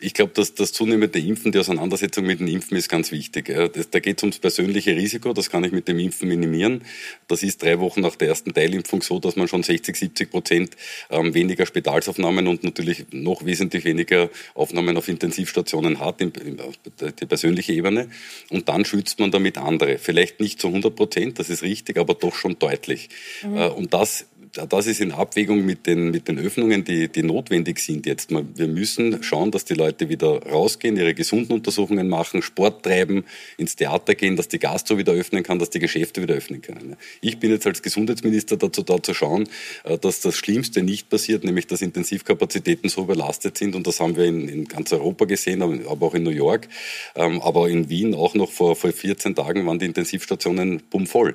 [0.00, 3.46] Ich glaube, dass das zunehmende Impfen, die Auseinandersetzung mit dem Impfen ist ganz wichtig.
[3.92, 6.84] Da geht es ums persönliche Risiko, das kann ich mit dem Impfen minimieren.
[7.28, 10.76] Das ist drei Wochen nach der ersten Teilimpfung so, dass man schon 60, 70 Prozent
[11.08, 18.10] ähm, weniger Spitalsaufnahmen und natürlich noch wesentlich weniger Aufnahmen auf Intensivstationen hat, die persönliche Ebene.
[18.50, 19.98] Und dann schützt man damit andere.
[19.98, 23.08] Vielleicht nicht zu 100 Prozent, das ist richtig, aber doch schon deutlich.
[23.42, 23.56] Mhm.
[23.56, 24.26] Äh, und das
[24.66, 28.30] das ist in Abwägung mit den, mit den Öffnungen, die, die notwendig sind jetzt.
[28.30, 33.24] Wir müssen schauen, dass die Leute wieder rausgehen, ihre gesunden Untersuchungen machen, Sport treiben,
[33.56, 36.96] ins Theater gehen, dass die Gastro wieder öffnen kann, dass die Geschäfte wieder öffnen können.
[37.20, 39.48] Ich bin jetzt als Gesundheitsminister dazu da zu schauen,
[39.84, 43.74] äh, dass das Schlimmste nicht passiert, nämlich dass Intensivkapazitäten so überlastet sind.
[43.74, 46.68] Und das haben wir in, in ganz Europa gesehen, aber auch in New York.
[47.14, 51.34] Ähm, aber in Wien auch noch vor, vor 14 Tagen waren die Intensivstationen bummvoll.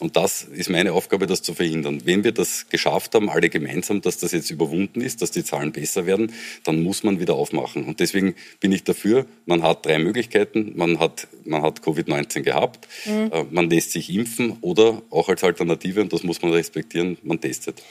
[0.00, 2.02] Und das ist meine Aufgabe, das zu verhindern.
[2.04, 5.72] Wenn wir das geschafft haben, alle gemeinsam, dass das jetzt überwunden ist, dass die Zahlen
[5.72, 6.32] besser werden,
[6.64, 7.84] dann muss man wieder aufmachen.
[7.84, 10.72] Und deswegen bin ich dafür, man hat drei Möglichkeiten.
[10.76, 13.30] Man hat, man hat Covid-19 gehabt, mhm.
[13.32, 17.40] Äh, man lässt sich impfen oder auch als Alternative, und das muss man respektieren, man
[17.40, 17.82] testet.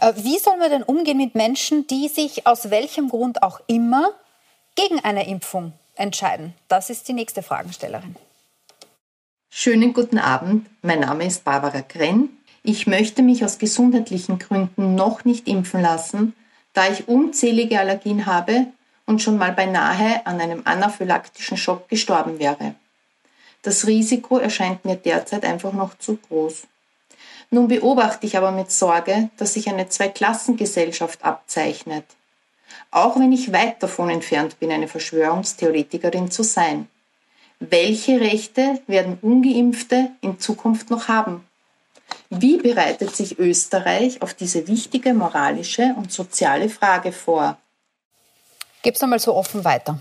[0.00, 4.10] Äh, wie soll man denn umgehen mit Menschen, die sich aus welchem Grund auch immer
[4.74, 6.54] gegen eine Impfung entscheiden?
[6.68, 8.16] Das ist die nächste Fragestellerin.
[9.54, 12.30] Schönen guten Abend, mein Name ist Barbara Krenn.
[12.62, 16.32] Ich möchte mich aus gesundheitlichen Gründen noch nicht impfen lassen,
[16.72, 18.68] da ich unzählige Allergien habe
[19.04, 22.76] und schon mal beinahe an einem anaphylaktischen Schock gestorben wäre.
[23.60, 26.62] Das Risiko erscheint mir derzeit einfach noch zu groß.
[27.50, 32.06] Nun beobachte ich aber mit Sorge, dass sich eine Zweiklassengesellschaft abzeichnet.
[32.90, 36.88] Auch wenn ich weit davon entfernt bin, eine Verschwörungstheoretikerin zu sein.
[37.70, 41.46] Welche Rechte werden ungeimpfte in Zukunft noch haben?
[42.28, 47.56] Wie bereitet sich Österreich auf diese wichtige moralische und soziale Frage vor?
[48.82, 50.00] Gib es einmal so offen weiter.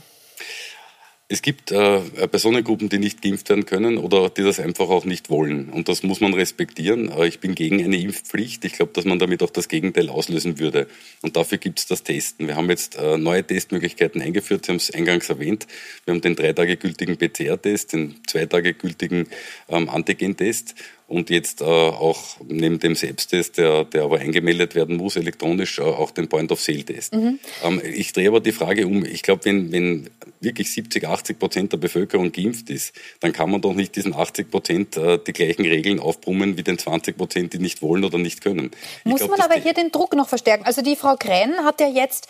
[1.31, 5.29] Es gibt äh, Personengruppen, die nicht geimpft werden können oder die das einfach auch nicht
[5.29, 5.69] wollen.
[5.69, 7.09] Und das muss man respektieren.
[7.09, 8.65] Äh, ich bin gegen eine Impfpflicht.
[8.65, 10.87] Ich glaube, dass man damit auch das Gegenteil auslösen würde.
[11.21, 12.47] Und dafür gibt es das Testen.
[12.47, 14.65] Wir haben jetzt äh, neue Testmöglichkeiten eingeführt.
[14.65, 15.67] Sie haben es eingangs erwähnt.
[16.03, 19.29] Wir haben den drei Tage gültigen PCR-Test, den zwei Tage gültigen
[19.69, 20.75] ähm, Antigen-Test
[21.11, 25.81] und jetzt äh, auch neben dem Selbsttest, der, der aber eingemeldet werden muss, elektronisch äh,
[25.81, 27.13] auch den Point-of-Sale-Test.
[27.13, 27.39] Mhm.
[27.63, 31.73] Ähm, ich drehe aber die Frage um, ich glaube, wenn, wenn wirklich 70, 80 Prozent
[31.73, 35.65] der Bevölkerung geimpft ist, dann kann man doch nicht diesen 80 Prozent äh, die gleichen
[35.65, 38.71] Regeln aufbrummen wie den 20 Prozent, die nicht wollen oder nicht können.
[39.03, 40.65] Muss glaub, man aber hier den Druck noch verstärken?
[40.65, 42.29] Also die Frau Krenn hat ja jetzt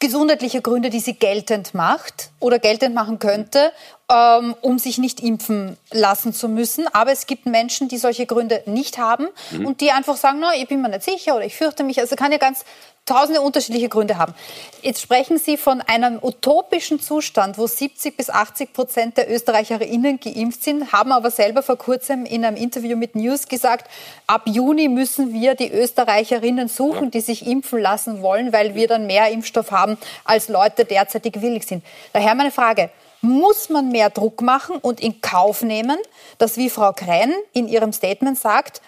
[0.00, 3.72] gesundheitliche Gründe, die sie geltend macht oder geltend machen könnte,
[4.10, 6.86] ähm, um sich nicht impfen lassen zu müssen.
[6.94, 9.66] Aber es gibt Menschen, die solche Gründe nicht haben mhm.
[9.66, 11.98] und die einfach sagen, na, ich bin mir nicht sicher oder ich fürchte mich.
[11.98, 12.64] Also kann ja ganz
[13.08, 14.34] tausende unterschiedliche Gründe haben.
[14.82, 20.62] Jetzt sprechen Sie von einem utopischen Zustand, wo 70 bis 80 Prozent der ÖsterreicherInnen geimpft
[20.62, 23.90] sind, haben aber selber vor kurzem in einem Interview mit News gesagt,
[24.26, 29.06] ab Juni müssen wir die Österreicherinnen suchen, die sich impfen lassen wollen, weil wir dann
[29.06, 31.82] mehr Impfstoff haben, als Leute derzeitig willig sind.
[32.12, 32.90] Daher meine Frage,
[33.20, 35.98] muss man mehr Druck machen und in Kauf nehmen,
[36.38, 38.80] dass, wie Frau Krenn in ihrem Statement sagt,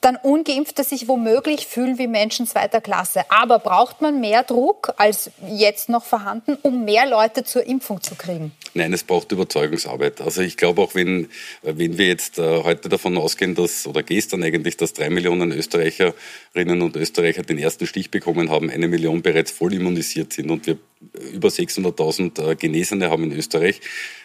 [0.00, 3.24] dann Ungeimpfte sich womöglich fühlen wie Menschen zweiter Klasse.
[3.28, 8.14] Aber braucht man mehr Druck als jetzt noch vorhanden, um mehr Leute zur Impfung zu
[8.14, 8.52] kriegen?
[8.74, 10.20] Nein, es braucht Überzeugungsarbeit.
[10.20, 11.28] Also ich glaube auch, wenn,
[11.62, 16.82] wenn wir jetzt äh, heute davon ausgehen, dass, oder gestern eigentlich, dass drei Millionen Österreicherinnen
[16.82, 20.76] und Österreicher den ersten Stich bekommen haben, eine Million bereits voll immunisiert sind und wir
[21.32, 23.80] über 600.000 äh, Genesene haben in Österreich,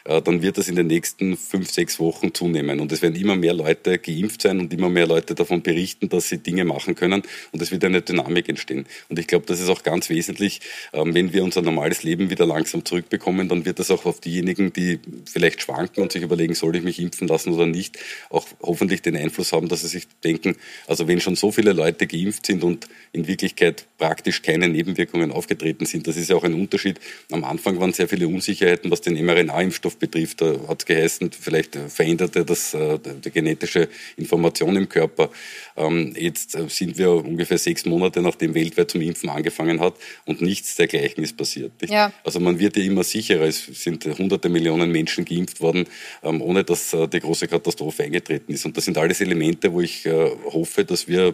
[0.06, 2.80] äh, dann wird das in den nächsten fünf, sechs Wochen zunehmen.
[2.80, 6.30] Und es werden immer mehr Leute geimpft sein und immer mehr Leute davon berichten, dass
[6.30, 7.24] sie Dinge machen können.
[7.52, 8.86] Und es wird eine Dynamik entstehen.
[9.10, 10.62] Und ich glaube, das ist auch ganz wesentlich,
[10.94, 14.72] ähm, wenn wir unser normales Leben wieder langsam zurückbekommen, dann wird das auch auf diejenigen,
[14.72, 19.02] die vielleicht schwanken und sich überlegen, soll ich mich impfen lassen oder nicht, auch hoffentlich
[19.02, 20.56] den Einfluss haben, dass sie sich denken,
[20.88, 25.86] also wenn schon so viele Leute geimpft sind und in Wirklichkeit praktisch keine Nebenwirkungen aufgetreten
[25.86, 27.00] sind, das ist ja auch ein Unterschied.
[27.32, 30.41] Am Anfang waren sehr viele Unsicherheiten, was den mRNA-Impfstoff betrifft.
[30.41, 35.30] Da hat es geheißen, vielleicht veränderte das äh, die genetische Information im Körper.
[35.76, 39.95] Ähm, jetzt äh, sind wir ungefähr sechs Monate, nachdem weltweit zum Impfen angefangen hat
[40.26, 41.71] und nichts dergleichen ist passiert.
[41.88, 42.12] Ja.
[42.24, 43.45] Also man wird ja immer sicherer.
[43.45, 45.86] Es sind hunderte Millionen Menschen geimpft worden,
[46.24, 48.65] ähm, ohne dass äh, die große Katastrophe eingetreten ist.
[48.65, 50.06] Und das sind alles Elemente, wo ich
[50.45, 51.34] hoffe, dass wir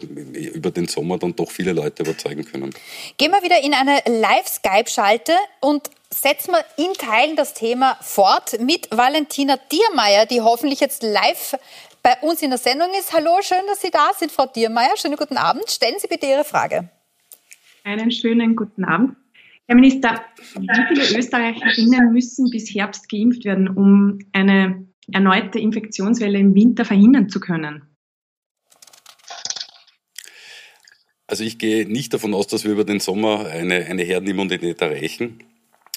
[0.54, 2.74] über den Sommer dann doch viele Leute überzeugen können.
[3.18, 8.60] Gehen wir wieder in eine Live-Skype-Schalte Seite und setzen wir in Teilen das Thema fort
[8.62, 11.56] mit Valentina Diermeier, die hoffentlich jetzt live
[12.04, 13.14] bei uns in der Sendung ist.
[13.14, 14.96] Hallo, schön, dass Sie da sind, Frau Diermeier.
[14.96, 15.70] Schönen guten Abend.
[15.70, 16.90] Stellen Sie bitte Ihre Frage.
[17.84, 19.16] Einen schönen guten Abend.
[19.66, 20.22] Herr Minister,
[20.58, 27.28] wie viele Österreicherinnen müssen bis Herbst geimpft werden, um eine erneute Infektionswelle im Winter verhindern
[27.28, 27.82] zu können?
[31.28, 35.40] Also ich gehe nicht davon aus, dass wir über den Sommer eine, eine Herdenimmunität erreichen.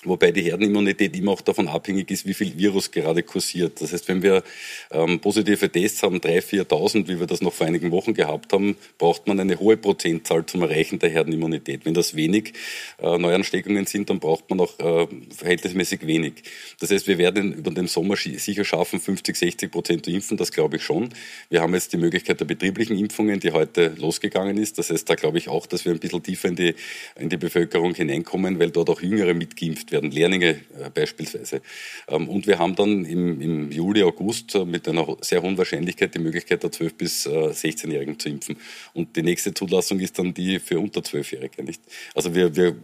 [0.02, 3.82] Wobei die Herdenimmunität immer auch davon abhängig ist, wie viel Virus gerade kursiert.
[3.82, 4.42] Das heißt, wenn wir
[4.90, 8.76] ähm, positive Tests haben, 3.000, 4.000, wie wir das noch vor einigen Wochen gehabt haben,
[8.96, 11.84] braucht man eine hohe Prozentzahl zum Erreichen der Herdenimmunität.
[11.84, 12.54] Wenn das wenig
[12.98, 16.44] äh, Neuansteckungen sind, dann braucht man auch äh, verhältnismäßig wenig.
[16.78, 20.50] Das heißt, wir werden über den Sommer sicher schaffen, 50, 60 Prozent zu impfen, das
[20.50, 21.10] glaube ich schon.
[21.50, 24.78] Wir haben jetzt die Möglichkeit der betrieblichen Impfungen, die heute losgegangen ist.
[24.78, 26.74] Das heißt, da glaube ich auch, dass wir ein bisschen tiefer in die,
[27.18, 31.62] in die Bevölkerung hineinkommen, weil dort auch Jüngere mitgeimpft werden, Lehrlinge äh, beispielsweise.
[32.08, 36.14] Ähm, und wir haben dann im, im Juli, August äh, mit einer sehr hohen Wahrscheinlichkeit
[36.14, 38.56] die Möglichkeit der 12- bis 16-Jährigen äh, zu impfen.
[38.94, 41.62] Und die nächste Zulassung ist dann die für unter 12-Jährige.
[41.62, 41.82] Nicht?
[42.14, 42.76] Also wir, wir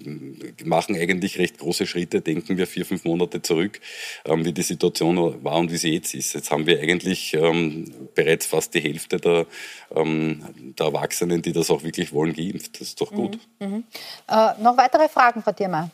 [0.64, 3.80] machen eigentlich recht große Schritte, denken wir vier, fünf Monate zurück,
[4.24, 6.34] ähm, wie die Situation war und wie sie jetzt ist.
[6.34, 9.46] Jetzt haben wir eigentlich ähm, bereits fast die Hälfte der,
[9.90, 12.80] der Erwachsenen, die das auch wirklich wollen, geimpft.
[12.80, 13.38] Das ist doch gut.
[13.60, 13.66] Mhm.
[13.66, 13.84] Mhm.
[14.28, 15.90] Äh, noch weitere Fragen, Frau Thiermeier?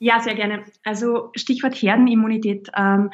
[0.00, 0.64] Ja, sehr gerne.
[0.82, 2.70] Also Stichwort Herdenimmunität.
[2.74, 3.10] Ähm,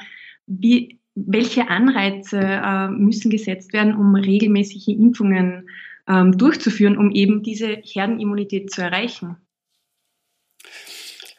[0.46, 5.68] wie, welche Anreize äh, müssen gesetzt werden, um regelmäßige Impfungen
[6.08, 9.36] ähm, durchzuführen, um eben diese Herdenimmunität zu erreichen?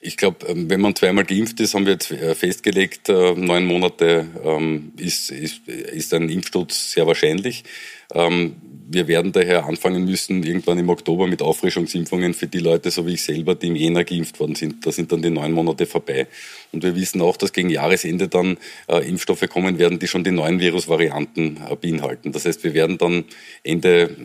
[0.01, 3.65] Ich glaube, ähm, wenn man zweimal geimpft ist, haben wir jetzt äh, festgelegt, äh, neun
[3.65, 7.63] Monate ähm, ist, ist, ist ein Impfschutz sehr wahrscheinlich.
[8.13, 8.55] Ähm,
[8.89, 13.15] wir werden daher anfangen müssen, irgendwann im Oktober mit Auffrischungsimpfungen für die Leute, so wie
[13.15, 14.85] ich selber, die im Jänner geimpft worden sind.
[14.85, 16.27] Da sind dann die neun Monate vorbei.
[16.71, 20.31] Und wir wissen auch, dass gegen Jahresende dann äh, Impfstoffe kommen werden, die schon die
[20.31, 22.31] neuen Virusvarianten äh, beinhalten.
[22.31, 23.25] Das heißt, wir werden dann
[23.63, 24.15] Ende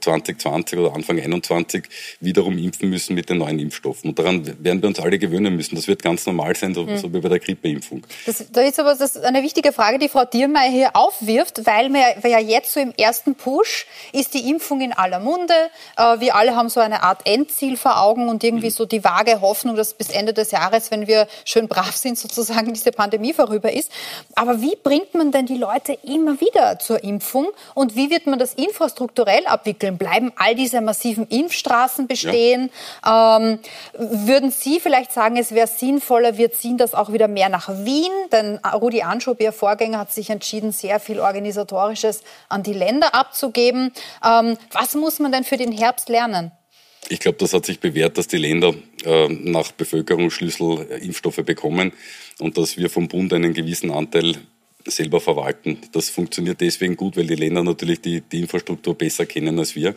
[0.00, 1.84] 2020 äh, oder Anfang 2021
[2.20, 4.10] wiederum impfen müssen mit den neuen Impfstoffen.
[4.10, 5.74] Und daran werden wir uns alle gewöhnen müssen.
[5.74, 6.96] Das wird ganz normal sein, so, hm.
[6.96, 8.02] so wie bei der Grippeimpfung.
[8.24, 12.30] Das, da ist aber das eine wichtige Frage, die Frau Diermeier hier aufwirft, weil wir
[12.30, 15.54] ja jetzt so im ersten Push ist die Impfung in aller Munde.
[15.96, 19.40] Äh, wir alle haben so eine Art Endziel vor Augen und irgendwie so die vage
[19.40, 23.72] Hoffnung, dass bis Ende des Jahres, wenn wir schön brav sind, sozusagen diese Pandemie vorüber
[23.72, 23.90] ist.
[24.34, 28.38] Aber wie bringt man denn die Leute immer wieder zur Impfung und wie wird man
[28.38, 29.98] das infrastrukturell abwickeln?
[29.98, 32.70] Bleiben all diese massiven Impfstraßen bestehen?
[33.04, 33.38] Ja.
[33.38, 33.58] Ähm,
[33.94, 38.12] würden Sie vielleicht sagen, es wäre sinnvoller, wir ziehen das auch wieder mehr nach Wien?
[38.32, 43.92] Denn Rudi Anschub, Ihr Vorgänger, hat sich entschieden, sehr viel Organisatorisches an die Länder abzugeben.
[44.24, 46.52] Ähm, was muss man denn für den Herbst lernen?
[47.08, 48.74] Ich glaube, das hat sich bewährt, dass die Länder
[49.04, 51.92] äh, nach Bevölkerungsschlüssel äh, Impfstoffe bekommen
[52.40, 54.36] und dass wir vom Bund einen gewissen Anteil
[54.84, 55.78] selber verwalten.
[55.92, 59.94] Das funktioniert deswegen gut, weil die Länder natürlich die, die Infrastruktur besser kennen als wir.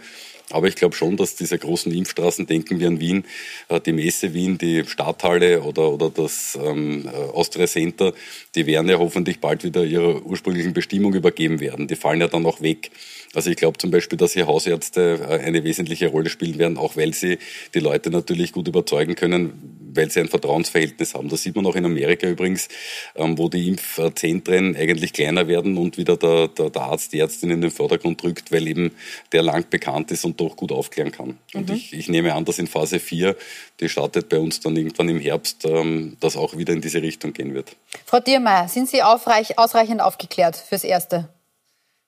[0.52, 3.26] Aber ich glaube schon, dass diese großen Impfstraßen, denken wir an Wien,
[3.68, 8.14] äh, die Messe Wien, die Stadthalle oder, oder das ähm, äh, Austria Center,
[8.56, 11.88] die werden ja hoffentlich bald wieder ihrer ursprünglichen Bestimmung übergeben werden.
[11.88, 12.90] Die fallen ja dann auch weg.
[13.36, 16.98] Also ich glaube zum Beispiel, dass hier Hausärzte äh, eine wesentliche Rolle spielen werden, auch
[16.98, 17.38] weil sie
[17.76, 21.30] die Leute natürlich gut überzeugen können, weil sie ein Vertrauensverhältnis haben.
[21.30, 22.70] Das sieht man auch in Amerika übrigens,
[23.16, 27.52] ähm, wo die Impfzentren eigentlich kleiner werden und wieder der, der, der Arzt, die Ärztin
[27.52, 28.92] in den Vordergrund drückt, weil eben
[29.32, 31.38] der lang bekannt ist und doch gut aufklären kann.
[31.54, 31.76] Und mhm.
[31.76, 33.36] ich, ich nehme an, dass in Phase 4,
[33.80, 37.34] die startet bei uns dann irgendwann im Herbst, ähm, das auch wieder in diese Richtung
[37.34, 37.76] gehen wird.
[38.06, 41.30] Frau Diermeier, sind Sie ausreichend aufgeklärt fürs Erste?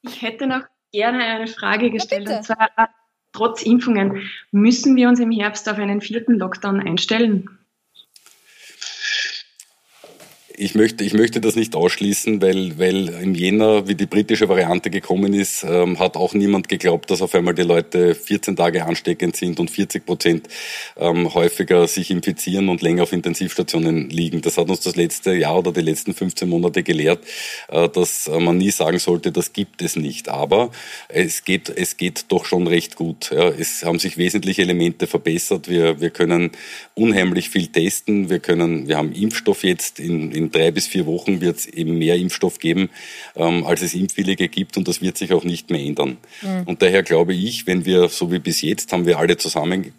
[0.03, 2.29] Ich hätte noch gerne eine Frage gestellt.
[2.29, 2.87] Ja, und zwar, äh,
[3.33, 7.60] trotz Impfungen, müssen wir uns im Herbst auf einen vierten Lockdown einstellen?
[10.57, 14.89] Ich möchte, ich möchte das nicht ausschließen, weil, weil im Jänner, wie die britische Variante
[14.89, 19.35] gekommen ist, ähm, hat auch niemand geglaubt, dass auf einmal die Leute 14 Tage ansteckend
[19.35, 20.47] sind und 40 Prozent
[20.97, 24.41] ähm, häufiger sich infizieren und länger auf Intensivstationen liegen.
[24.41, 27.23] Das hat uns das letzte Jahr oder die letzten 15 Monate gelehrt,
[27.69, 30.29] äh, dass man nie sagen sollte, das gibt es nicht.
[30.29, 30.71] Aber
[31.07, 33.31] es geht, es geht doch schon recht gut.
[33.31, 33.49] Ja.
[33.49, 35.69] Es haben sich wesentliche Elemente verbessert.
[35.69, 36.51] Wir, wir können
[36.95, 38.29] unheimlich viel testen.
[38.29, 41.97] Wir können, wir haben Impfstoff jetzt in, in drei bis vier Wochen wird es eben
[41.97, 42.89] mehr Impfstoff geben,
[43.35, 46.17] ähm, als es Impfwillige gibt und das wird sich auch nicht mehr ändern.
[46.41, 46.63] Mhm.
[46.65, 49.93] Und daher glaube ich, wenn wir, so wie bis jetzt, haben wir alle zusammen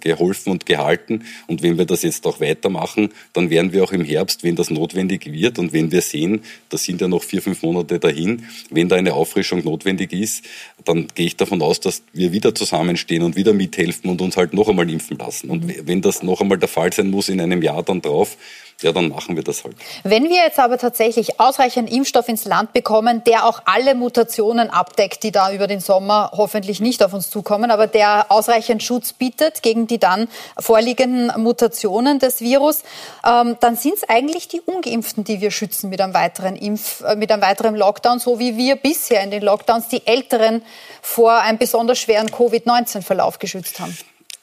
[0.00, 4.04] geholfen und gehalten und wenn wir das jetzt auch weitermachen, dann werden wir auch im
[4.04, 7.62] Herbst, wenn das notwendig wird und wenn wir sehen, das sind ja noch vier, fünf
[7.62, 10.44] Monate dahin, wenn da eine Auffrischung notwendig ist,
[10.84, 14.54] dann gehe ich davon aus, dass wir wieder zusammenstehen und wieder mithelfen und uns halt
[14.54, 15.50] noch einmal impfen lassen.
[15.50, 15.74] Und mhm.
[15.84, 18.36] wenn das noch einmal der Fall sein muss in einem Jahr dann drauf,
[18.82, 19.76] ja, dann machen wir das halt.
[20.02, 25.22] Wenn wir jetzt aber tatsächlich ausreichend Impfstoff ins Land bekommen, der auch alle Mutationen abdeckt,
[25.22, 29.62] die da über den Sommer hoffentlich nicht auf uns zukommen, aber der ausreichend Schutz bietet
[29.62, 32.82] gegen die dann vorliegenden Mutationen des Virus,
[33.24, 37.16] ähm, dann sind es eigentlich die Ungeimpften, die wir schützen mit einem weiteren Impf, äh,
[37.16, 40.62] mit einem weiteren Lockdown, so wie wir bisher in den Lockdowns die Älteren
[41.00, 43.96] vor einem besonders schweren Covid-19-Verlauf geschützt haben.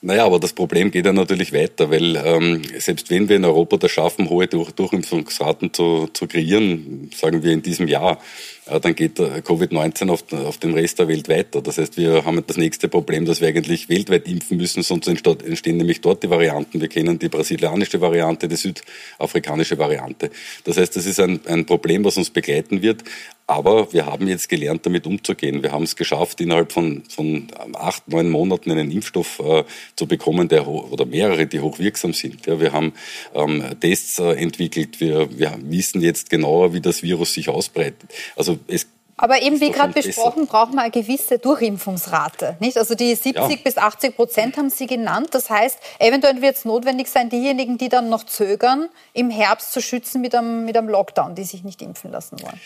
[0.04, 3.78] Naja, aber das Problem geht ja natürlich weiter, weil ähm, selbst wenn wir in Europa
[3.78, 8.20] das schaffen, hohe Durch Durchimpfungsraten zu, zu kreieren, sagen wir in diesem Jahr,
[8.66, 11.62] äh, dann geht Covid-19 auf, auf den Rest der Welt weiter.
[11.62, 15.78] Das heißt, wir haben das nächste Problem, dass wir eigentlich weltweit impfen müssen, sonst entstehen
[15.78, 16.82] nämlich dort die Varianten.
[16.82, 20.32] Wir kennen die brasilianische Variante, die südafrikanische Variante.
[20.64, 23.04] Das heißt, das ist ein, ein Problem, was uns begleiten wird.
[23.52, 25.62] Aber wir haben jetzt gelernt, damit umzugehen.
[25.62, 29.66] Wir haben es geschafft, innerhalb von, von acht, neun Monaten einen Impfstoff äh,
[29.98, 32.46] zu bekommen, der oder mehrere, die hochwirksam sind.
[32.46, 32.94] Ja, wir haben
[33.36, 35.02] ähm, Tests äh, entwickelt.
[35.02, 38.10] Wir, wir wissen jetzt genauer, wie das Virus sich ausbreitet.
[38.38, 38.88] Also es
[39.18, 42.58] aber eben wie gerade besprochen, braucht man eine gewisse Durchimpfungsrate.
[42.60, 42.76] Nicht?
[42.78, 43.56] Also die 70 ja.
[43.64, 45.28] bis 80 Prozent haben Sie genannt.
[45.34, 49.80] Das heißt, eventuell wird es notwendig sein, diejenigen, die dann noch zögern, im Herbst zu
[49.80, 52.60] schützen mit einem, mit einem Lockdown, die sich nicht impfen lassen wollen.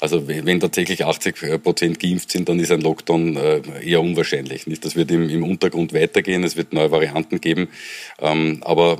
[0.00, 4.64] Also wenn tatsächlich 80 äh, Prozent geimpft sind, dann ist ein Lockdown äh, eher unwahrscheinlich.
[4.80, 7.68] Das wird im, im Untergrund weitergehen, es wird neue Varianten geben.
[8.20, 8.98] Ähm, aber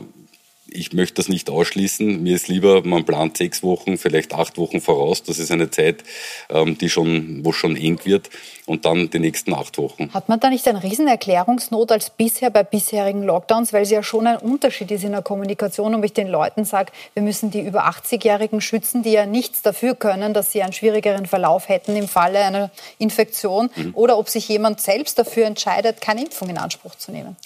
[0.75, 2.23] ich möchte das nicht ausschließen.
[2.23, 5.23] Mir ist lieber, man plant sechs Wochen, vielleicht acht Wochen voraus.
[5.23, 6.03] Das ist eine Zeit,
[6.51, 8.29] ähm, die schon, wo schon eng wird.
[8.67, 10.13] Und dann die nächsten acht Wochen.
[10.15, 14.27] Hat man da nicht eine Riesenerklärungsnot als bisher bei bisherigen Lockdowns, weil es ja schon
[14.27, 17.87] ein Unterschied ist in der Kommunikation, ob ich den Leuten sage, wir müssen die über
[17.87, 22.39] 80-Jährigen schützen, die ja nichts dafür können, dass sie einen schwierigeren Verlauf hätten im Falle
[22.39, 23.91] einer Infektion, mhm.
[23.95, 27.37] oder ob sich jemand selbst dafür entscheidet, keine Impfung in Anspruch zu nehmen.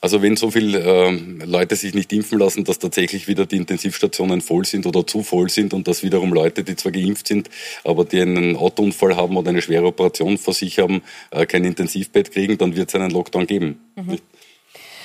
[0.00, 4.40] Also wenn so viele äh, Leute sich nicht impfen lassen, dass tatsächlich wieder die Intensivstationen
[4.40, 7.50] voll sind oder zu voll sind und dass wiederum Leute, die zwar geimpft sind,
[7.84, 12.30] aber die einen Autounfall haben oder eine schwere Operation vor sich haben, äh, kein Intensivbett
[12.30, 13.80] kriegen, dann wird es einen Lockdown geben.
[13.96, 14.18] Mhm.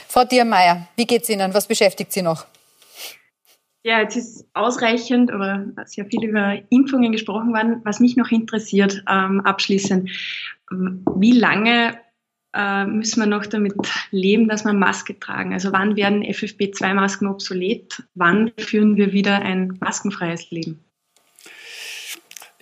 [0.08, 1.56] Frau Diermeier, wie geht es Ihnen?
[1.56, 2.46] Was beschäftigt Sie noch?
[3.86, 7.82] Ja, jetzt ist ausreichend oder sehr viel über Impfungen gesprochen worden.
[7.84, 10.10] Was mich noch interessiert, ähm, abschließend,
[10.70, 11.98] wie lange
[12.54, 13.74] äh, müssen wir noch damit
[14.12, 15.54] leben, dass wir Maske tragen?
[15.54, 18.04] Also wann werden FFP2-Masken obsolet?
[18.16, 20.84] Wann führen wir wieder ein maskenfreies Leben?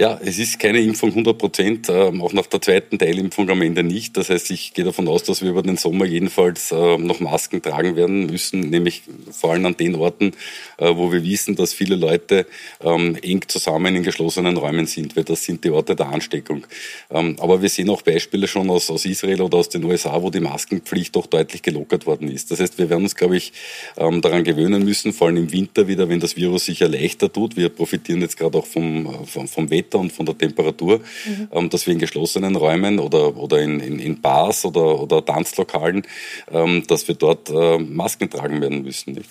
[0.02, 3.84] Ja, es ist keine Impfung 100 Prozent, ähm, auch nach der zweiten Teilimpfung am Ende
[3.84, 4.18] nicht.
[4.18, 7.62] Das heißt, ich gehe davon aus, dass wir über den Sommer jedenfalls äh, noch Masken
[7.62, 10.32] tragen werden müssen, nämlich vor allem an den Orten,
[10.78, 12.48] äh, wo wir wissen, dass viele Leute
[12.84, 16.66] ähm, eng zusammen in geschlossenen Räumen sind, weil das sind die Orte der Ansteckung.
[17.12, 20.40] Ähm, aber wir sehen auch Beispiele schon aus, Israel oder aus den USA, wo die
[20.40, 22.50] Maskenpflicht doch deutlich gelockert worden ist.
[22.50, 23.54] Das heißt, wir werden uns, glaube ich,
[23.96, 27.56] daran gewöhnen müssen, vor allem im Winter wieder, wenn das Virus sich ja leichter tut.
[27.56, 31.49] Wir profitieren jetzt gerade auch vom, vom, vom Wetter Wetter und von der Temperatur, mhm.
[31.51, 36.04] ähm, dass wir in geschlossenen Räumen oder, oder in, in, in Bars oder, oder Tanzlokalen,
[36.51, 39.13] ähm, dass wir dort äh, Masken tragen werden müssen.
[39.13, 39.30] Nicht?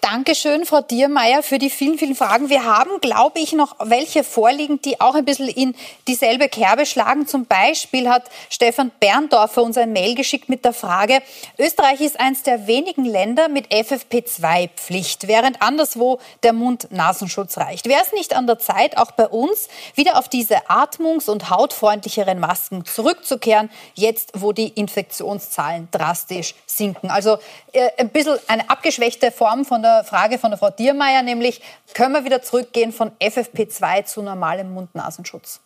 [0.00, 2.50] Dankeschön, Frau Diermeier, für die vielen, vielen Fragen.
[2.50, 5.74] Wir haben, glaube ich, noch welche vorliegen, die auch ein bisschen in
[6.06, 7.26] dieselbe Kerbe schlagen.
[7.26, 11.22] Zum Beispiel hat Stefan Berndorfer uns ein Mail geschickt mit der Frage,
[11.58, 17.88] Österreich ist eines der wenigen Länder mit FFP2-Pflicht, während anderswo der Mund-Nasenschutz reicht.
[17.88, 22.38] Wäre es nicht an der Zeit, auch bei uns wieder auf diese atmungs- und hautfreundlicheren
[22.40, 27.10] Masken zurückzukehren, jetzt wo die Infektionszahlen drastisch sinken?
[27.10, 27.38] Also
[27.72, 31.60] äh, ein bisschen eine abgeschwächte Form von der Frage von der Frau Diermeier, nämlich
[31.94, 35.60] können wir wieder zurückgehen von FFP2 zu normalem Mund-Nasenschutz?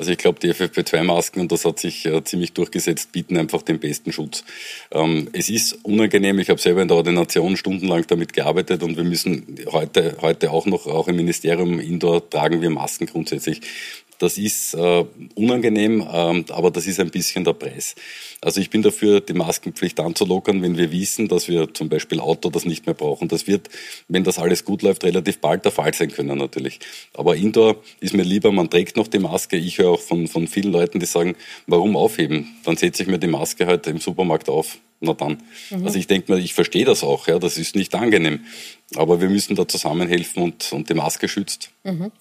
[0.00, 3.78] Also ich glaube, die FFP2-Masken, und das hat sich äh, ziemlich durchgesetzt, bieten einfach den
[3.78, 4.44] besten Schutz.
[4.90, 9.04] Ähm, es ist unangenehm, ich habe selber in der Ordination stundenlang damit gearbeitet und wir
[9.04, 13.60] müssen heute, heute auch noch, auch im Ministerium Indoor tragen wir Masken grundsätzlich.
[14.20, 15.04] Das ist äh,
[15.34, 17.94] unangenehm, ähm, aber das ist ein bisschen der Preis.
[18.42, 22.50] Also ich bin dafür, die Maskenpflicht anzulockern, wenn wir wissen, dass wir zum Beispiel Auto
[22.50, 23.28] das nicht mehr brauchen.
[23.28, 23.70] Das wird,
[24.08, 26.80] wenn das alles gut läuft, relativ bald der Fall sein können natürlich.
[27.14, 29.56] Aber Indoor ist mir lieber, man trägt noch die Maske.
[29.56, 31.34] Ich höre auch von, von vielen Leuten, die sagen,
[31.66, 32.54] warum aufheben?
[32.64, 34.76] Dann setze ich mir die Maske halt im Supermarkt auf.
[35.00, 35.42] Na dann.
[35.70, 35.86] Mhm.
[35.86, 38.40] Also ich denke mir, ich verstehe das auch, ja, das ist nicht angenehm.
[38.96, 41.70] Aber wir müssen da zusammenhelfen und, und die Maske schützt.
[41.84, 42.12] Mhm.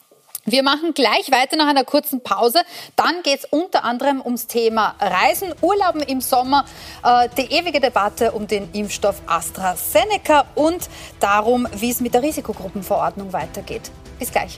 [0.52, 2.62] Wir machen gleich weiter nach einer kurzen Pause.
[2.96, 6.66] Dann geht es unter anderem ums Thema Reisen, Urlauben im Sommer,
[7.04, 13.32] äh, die ewige Debatte um den Impfstoff AstraZeneca und darum, wie es mit der Risikogruppenverordnung
[13.32, 13.92] weitergeht.
[14.18, 14.58] Bis gleich.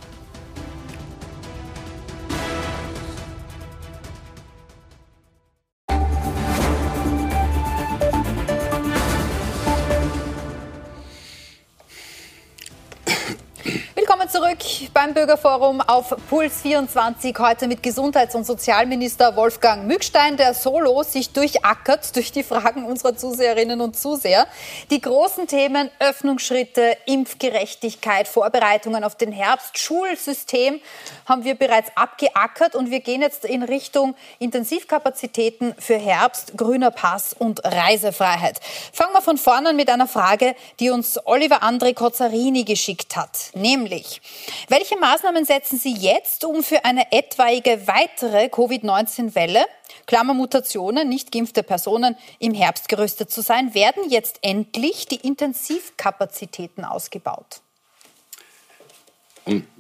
[14.28, 14.58] Zurück
[14.94, 17.36] beim Bürgerforum auf Puls 24.
[17.40, 23.16] Heute mit Gesundheits- und Sozialminister Wolfgang Mückstein, der solo sich durchackert durch die Fragen unserer
[23.16, 24.48] Zuseherinnen und Zuseher.
[24.90, 30.82] Die großen Themen Öffnungsschritte, Impfgerechtigkeit, Vorbereitungen auf den Herbst, Schulsystem
[31.26, 37.34] haben wir bereits abgeackert und wir gehen jetzt in Richtung Intensivkapazitäten für Herbst, grüner Pass
[37.38, 38.60] und Reisefreiheit.
[38.92, 43.52] Fangen wir von vorne an mit einer Frage, die uns Oliver André Kozzarini geschickt hat
[43.54, 44.21] nämlich
[44.68, 49.66] welche Maßnahmen setzen Sie jetzt, um für eine etwaige weitere Covid-19-Welle
[50.06, 57.62] Klammermutationen, nicht geimpfte Personen im Herbst gerüstet zu sein, werden jetzt endlich die Intensivkapazitäten ausgebaut?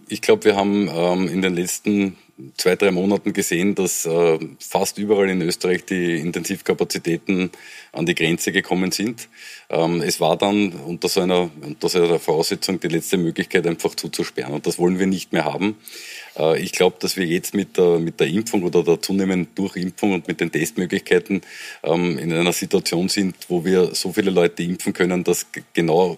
[0.07, 2.17] Ich glaube, wir haben ähm, in den letzten
[2.57, 7.51] zwei, drei Monaten gesehen, dass äh, fast überall in Österreich die Intensivkapazitäten
[7.91, 9.27] an die Grenze gekommen sind.
[9.69, 13.95] Ähm, es war dann unter so, einer, unter so einer Voraussetzung die letzte Möglichkeit, einfach
[13.95, 14.53] zuzusperren.
[14.53, 15.77] Und das wollen wir nicht mehr haben.
[16.37, 20.13] Äh, ich glaube, dass wir jetzt mit der, mit der Impfung oder der zunehmenden Durchimpfung
[20.13, 21.41] und mit den Testmöglichkeiten
[21.83, 26.17] ähm, in einer Situation sind, wo wir so viele Leute impfen können, dass genau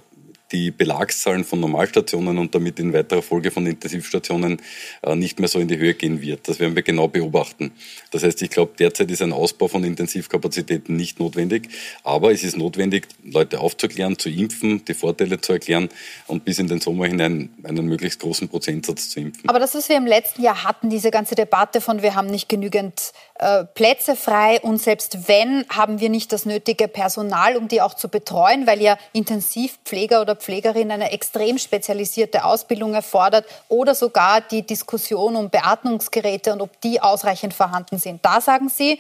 [0.54, 4.62] die Belagszahlen von Normalstationen und damit in weiterer Folge von Intensivstationen
[5.02, 6.48] äh, nicht mehr so in die Höhe gehen wird.
[6.48, 7.72] Das werden wir genau beobachten.
[8.12, 11.70] Das heißt, ich glaube, derzeit ist ein Ausbau von Intensivkapazitäten nicht notwendig,
[12.04, 15.90] aber es ist notwendig, Leute aufzuklären, zu impfen, die Vorteile zu erklären
[16.28, 19.50] und bis in den Sommer hinein einen möglichst großen Prozentsatz zu impfen.
[19.50, 22.48] Aber das, was wir im letzten Jahr hatten, diese ganze Debatte von wir haben nicht
[22.48, 27.82] genügend äh, Plätze frei und selbst wenn, haben wir nicht das nötige Personal, um die
[27.82, 34.42] auch zu betreuen, weil ja Intensivpfleger oder Pflegerin eine extrem spezialisierte Ausbildung erfordert oder sogar
[34.42, 38.24] die Diskussion um Beatmungsgeräte und ob die ausreichend vorhanden sind.
[38.26, 39.00] Da sagen Sie,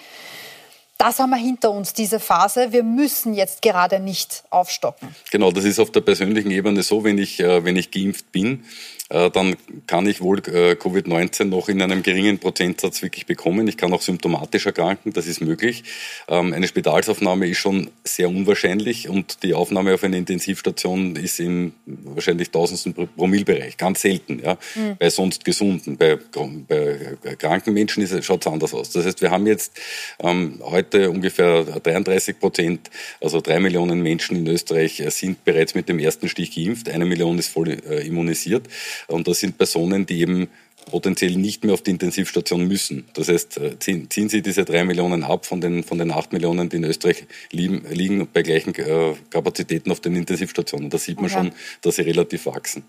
[1.04, 2.72] das haben wir hinter uns, diese Phase.
[2.72, 5.14] Wir müssen jetzt gerade nicht aufstocken.
[5.32, 8.64] Genau, das ist auf der persönlichen Ebene so, wenn ich, äh, wenn ich geimpft bin,
[9.10, 13.68] äh, dann kann ich wohl äh, Covid-19 noch in einem geringen Prozentsatz wirklich bekommen.
[13.68, 15.84] Ich kann auch symptomatisch erkranken, das ist möglich.
[16.28, 21.74] Ähm, eine Spitalsaufnahme ist schon sehr unwahrscheinlich und die Aufnahme auf eine Intensivstation ist im
[21.86, 24.41] wahrscheinlich tausendsten Promillbereich, ganz selten.
[24.43, 24.58] Ja.
[24.74, 24.97] Mhm.
[24.97, 28.89] Bei sonst Gesunden, bei, bei kranken Menschen schaut es anders aus.
[28.91, 29.74] Das heißt, wir haben jetzt
[30.20, 30.60] ähm,
[30.94, 32.91] heute ungefähr 33 Prozent,
[33.22, 36.89] also drei Millionen Menschen in Österreich äh, sind bereits mit dem ersten Stich geimpft.
[36.89, 38.68] Eine Million ist voll äh, immunisiert.
[39.08, 40.50] Und das sind Personen, die eben
[40.86, 43.06] potenziell nicht mehr auf die Intensivstation müssen.
[43.14, 46.34] Das heißt, äh, ziehen, ziehen Sie diese drei Millionen ab von den, von den acht
[46.34, 50.90] Millionen, die in Österreich liegen, liegen bei gleichen äh, Kapazitäten auf den Intensivstationen.
[50.90, 51.36] Da sieht man okay.
[51.36, 52.84] schon, dass sie relativ wachsen.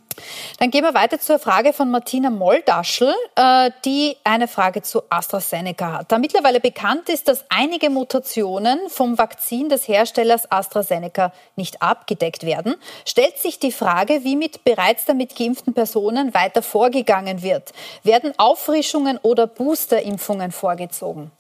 [0.58, 5.92] Dann gehen wir weiter zur Frage von Martina Moldaschl, äh, die eine Frage zu AstraZeneca
[5.92, 6.12] hat.
[6.12, 12.74] Da mittlerweile bekannt ist, dass einige Mutationen vom Vakzin des Herstellers AstraZeneca nicht abgedeckt werden,
[13.06, 17.72] stellt sich die Frage, wie mit bereits damit geimpften Personen weiter vorgegangen wird.
[18.02, 21.30] Werden Auffrischungen oder Boosterimpfungen vorgezogen?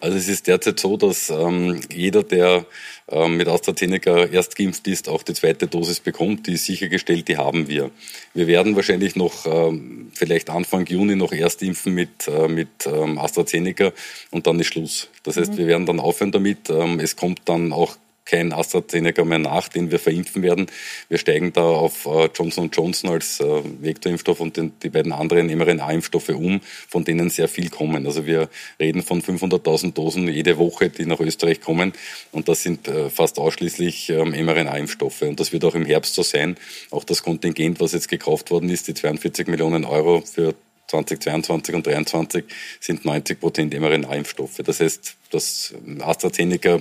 [0.00, 2.66] Also es ist derzeit so, dass ähm, jeder, der
[3.08, 6.46] ähm, mit AstraZeneca erst geimpft ist, auch die zweite Dosis bekommt.
[6.46, 7.90] Die ist sichergestellt, die haben wir.
[8.34, 13.18] Wir werden wahrscheinlich noch ähm, vielleicht Anfang Juni noch erst impfen mit, äh, mit ähm,
[13.18, 13.92] AstraZeneca
[14.30, 15.08] und dann ist Schluss.
[15.22, 15.58] Das heißt, mhm.
[15.58, 16.70] wir werden dann aufhören damit.
[16.70, 17.96] Ähm, es kommt dann auch
[18.32, 20.66] kein AstraZeneca mehr nach, den wir verimpfen werden.
[21.10, 26.30] Wir steigen da auf äh, Johnson Johnson als äh, Vektorimpfstoff und die beiden anderen mRNA-Impfstoffe
[26.30, 28.06] um, von denen sehr viel kommen.
[28.06, 28.48] Also wir
[28.80, 31.92] reden von 500.000 Dosen jede Woche, die nach Österreich kommen
[32.32, 36.22] und das sind äh, fast ausschließlich ähm, mRNA-Impfstoffe und das wird auch im Herbst so
[36.22, 36.56] sein.
[36.90, 40.54] Auch das Kontingent, was jetzt gekauft worden ist, die 42 Millionen Euro für
[40.86, 42.44] 2022 und 2023
[42.80, 44.60] sind 90 Prozent mRNA-Impfstoffe.
[44.64, 46.80] Das heißt, das AstraZeneca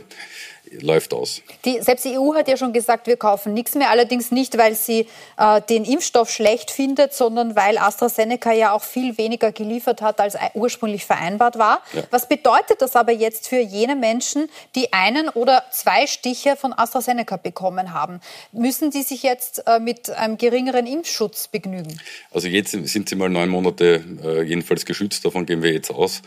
[0.80, 1.42] läuft aus.
[1.66, 3.90] Die, selbst die EU hat ja schon gesagt, wir kaufen nichts mehr.
[3.90, 5.08] Allerdings nicht, weil sie
[5.38, 10.36] äh, den Impfstoff schlecht findet, sondern weil AstraZeneca ja auch viel weniger geliefert hat, als
[10.54, 11.82] ursprünglich vereinbart war.
[11.94, 12.04] Ja.
[12.12, 17.38] Was bedeutet das aber jetzt für jene Menschen, die einen oder zwei Stiche von AstraZeneca
[17.38, 18.22] bekommen haben?
[18.52, 22.00] Müssen die sich jetzt äh, mit einem geringeren Impfschutz begnügen?
[22.32, 25.26] Also jetzt sind sie mal neun Monate äh, jedenfalls geschützt.
[25.26, 26.22] Davon gehen wir jetzt aus.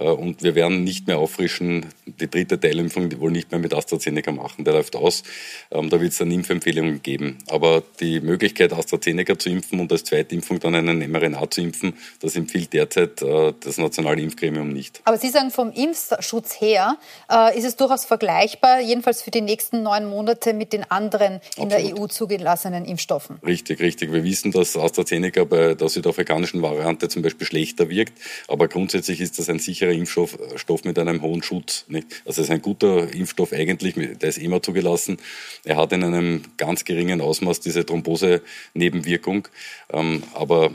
[0.00, 1.86] Äh, und wir werden nicht mehr auffrischen.
[2.06, 4.64] Die dritte Teilimpfung die wohl nicht mehr mit AstraZeneca machen.
[4.64, 5.22] Der läuft aus.
[5.70, 7.38] Ähm, da wird es dann Impfempfehlungen geben.
[7.48, 12.34] Aber die Möglichkeit, AstraZeneca zu impfen und als Zweitimpfung dann einen mRNA zu impfen, das
[12.36, 15.00] empfiehlt derzeit äh, das nationale Impfgremium nicht.
[15.04, 16.96] Aber Sie sagen, vom Impfschutz her
[17.30, 21.64] äh, ist es durchaus vergleichbar, jedenfalls für die nächsten neun Monate mit den anderen in
[21.64, 21.72] Absolut.
[21.72, 23.38] der EU zugelassenen Impfstoffen.
[23.46, 24.12] Richtig, richtig.
[24.12, 28.12] Wir wissen, dass AstraZeneca bei der südafrikanischen Variante zum Beispiel schlechter wirkt.
[28.48, 31.84] Aber grundsätzlich ist das ein sicherer Impfstoff Stoff mit einem hohen Schutz.
[31.88, 32.06] Nicht?
[32.24, 35.18] Also es ist ein guter Impfstoff eigentlich der ist immer zugelassen.
[35.64, 39.48] Er hat in einem ganz geringen Ausmaß diese Thrombose-Nebenwirkung.
[39.92, 40.72] Ähm, aber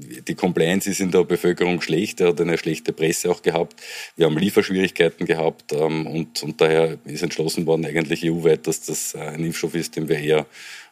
[0.00, 2.20] die Compliance ist in der Bevölkerung schlecht.
[2.20, 3.80] Er hat eine schlechte Presse auch gehabt.
[4.16, 9.14] Wir haben Lieferschwierigkeiten gehabt ähm, und, und daher ist entschlossen worden, eigentlich EU-weit, dass das
[9.14, 10.46] ein Impfstoff ist, den wir eher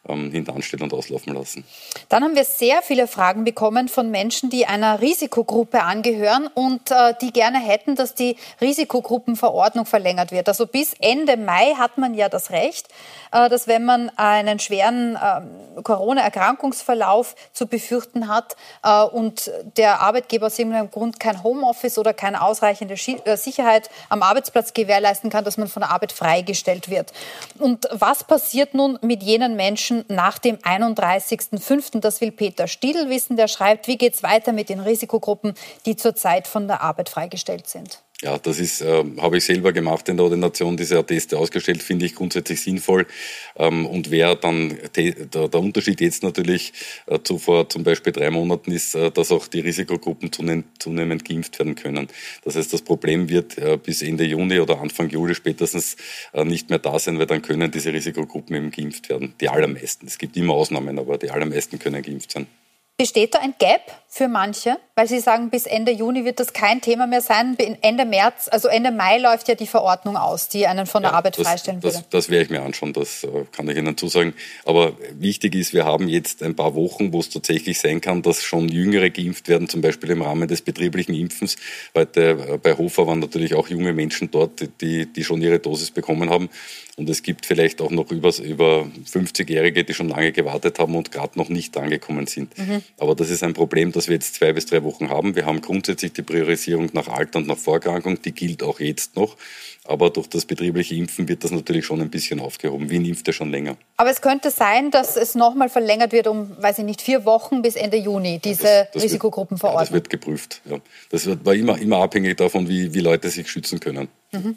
[0.09, 1.65] ähm, hintanstellen und auslaufen lassen.
[2.09, 7.15] Dann haben wir sehr viele Fragen bekommen von Menschen, die einer Risikogruppe angehören und äh,
[7.21, 10.49] die gerne hätten, dass die Risikogruppenverordnung verlängert wird.
[10.49, 12.89] Also bis Ende Mai hat man ja das Recht,
[13.33, 20.47] äh, dass wenn man einen schweren äh, Corona-Erkrankungsverlauf zu befürchten hat äh, und der Arbeitgeber
[20.47, 25.57] aus irgendeinem Grund kein Homeoffice oder keine ausreichende äh, Sicherheit am Arbeitsplatz gewährleisten kann, dass
[25.57, 27.13] man von der Arbeit freigestellt wird.
[27.59, 32.01] Und was passiert nun mit jenen Menschen, nach dem 31.05.
[32.01, 33.37] Das will Peter Stiedl wissen.
[33.37, 35.55] Der schreibt, wie geht es weiter mit den Risikogruppen,
[35.87, 38.03] die zurzeit von der Arbeit freigestellt sind?
[38.21, 42.05] Ja, das ist, äh, habe ich selber gemacht in der Ordination, diese Atteste ausgestellt, finde
[42.05, 43.07] ich grundsätzlich sinnvoll.
[43.55, 46.73] Ähm, und wer dann, der, der Unterschied jetzt natürlich
[47.07, 51.25] äh, zu vor zum Beispiel drei Monaten ist, äh, dass auch die Risikogruppen zunehmend, zunehmend
[51.25, 52.09] geimpft werden können.
[52.43, 55.97] Das heißt, das Problem wird äh, bis Ende Juni oder Anfang Juli spätestens
[56.33, 59.35] äh, nicht mehr da sein, weil dann können diese Risikogruppen eben geimpft werden.
[59.41, 60.09] Die allermeisten.
[60.09, 62.49] Es gibt immer Ausnahmen, aber die allermeisten können geimpft sein.
[62.97, 64.77] Besteht da ein Gap für manche?
[64.99, 67.57] Weil Sie sagen, bis Ende Juni wird das kein Thema mehr sein.
[67.83, 71.39] Ende März, also Ende Mai läuft ja die Verordnung aus, die einen von der Arbeit
[71.39, 71.99] das, freistellen würde.
[71.99, 74.35] Das, das werde ich mir anschauen, das äh, kann ich Ihnen zusagen.
[74.65, 78.43] Aber wichtig ist, wir haben jetzt ein paar Wochen, wo es tatsächlich sein kann, dass
[78.43, 81.55] schon Jüngere geimpft werden, zum Beispiel im Rahmen des betrieblichen Impfens.
[81.95, 85.93] Heute äh, bei Hofer waren natürlich auch junge Menschen dort, die, die schon ihre Dosis
[85.93, 86.49] bekommen haben.
[86.97, 91.13] Und es gibt vielleicht auch noch über, über 50-Jährige, die schon lange gewartet haben und
[91.13, 92.59] gerade noch nicht angekommen sind.
[92.59, 92.83] Mhm.
[92.99, 95.37] Aber das ist ein Problem, das wir jetzt zwei bis drei Wochen haben.
[95.37, 99.37] Wir haben grundsätzlich die Priorisierung nach Alter und nach Vorerkrankung, die gilt auch jetzt noch.
[99.85, 102.91] Aber durch das betriebliche Impfen wird das natürlich schon ein bisschen aufgehoben.
[102.91, 103.77] Wien impft ja schon länger.
[103.97, 107.63] Aber es könnte sein, dass es nochmal verlängert wird um, weiß ich nicht, vier Wochen
[107.63, 109.81] bis Ende Juni, diese das, das Risikogruppenverordnung.
[109.81, 110.61] Ja, das wird geprüft.
[110.67, 110.79] Ja.
[111.11, 114.09] Das wird, war immer, immer abhängig davon, wie, wie Leute sich schützen können.
[114.33, 114.57] Mhm.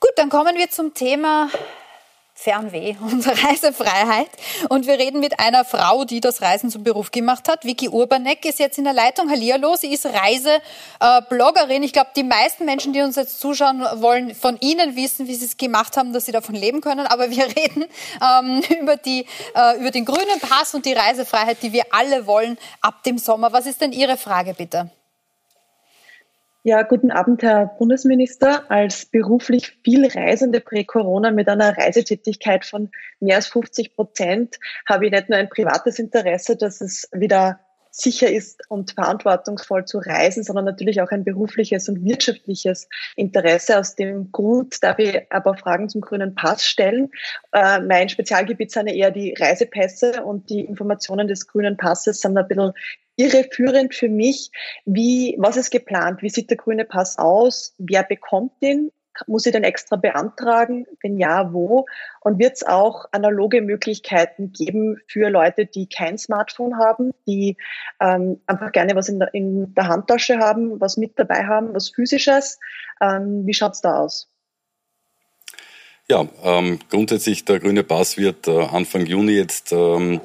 [0.00, 1.48] Gut, dann kommen wir zum Thema
[2.40, 4.30] Fernweh und Reisefreiheit.
[4.70, 7.64] Und wir reden mit einer Frau, die das Reisen zum Beruf gemacht hat.
[7.66, 9.28] Vicky Urbanek ist jetzt in der Leitung.
[9.28, 11.82] Hallihallo, sie ist Reisebloggerin.
[11.82, 15.44] Ich glaube, die meisten Menschen, die uns jetzt zuschauen wollen, von Ihnen wissen, wie Sie
[15.44, 17.06] es gemacht haben, dass Sie davon leben können.
[17.06, 17.84] Aber wir reden
[18.22, 22.56] ähm, über, die, äh, über den grünen Pass und die Reisefreiheit, die wir alle wollen
[22.80, 23.52] ab dem Sommer.
[23.52, 24.90] Was ist denn Ihre Frage, bitte?
[26.62, 28.70] Ja, guten Abend, Herr Bundesminister.
[28.70, 35.10] Als beruflich viel Reisende prä-Corona mit einer Reisetätigkeit von mehr als 50 Prozent habe ich
[35.10, 40.66] nicht nur ein privates Interesse, dass es wieder sicher ist und verantwortungsvoll zu reisen, sondern
[40.66, 43.78] natürlich auch ein berufliches und wirtschaftliches Interesse.
[43.78, 47.10] Aus dem Grund darf ich aber Fragen zum grünen Pass stellen.
[47.52, 52.46] Äh, mein Spezialgebiet sind eher die Reisepässe und die Informationen des grünen Passes sind ein
[52.46, 52.72] bisschen
[53.20, 54.50] irreführend für mich.
[54.84, 56.22] Wie, was ist geplant?
[56.22, 57.74] Wie sieht der grüne Pass aus?
[57.78, 58.90] Wer bekommt den?
[59.26, 60.86] Muss ich den extra beantragen?
[61.02, 61.84] Wenn ja, wo?
[62.20, 67.56] Und wird es auch analoge Möglichkeiten geben für Leute, die kein Smartphone haben, die
[68.00, 71.90] ähm, einfach gerne was in der, in der Handtasche haben, was mit dabei haben, was
[71.90, 72.58] physisches?
[73.02, 74.30] Ähm, wie schaut's da aus?
[76.08, 80.20] Ja, ähm, grundsätzlich der grüne Pass wird äh, Anfang Juni jetzt ähm,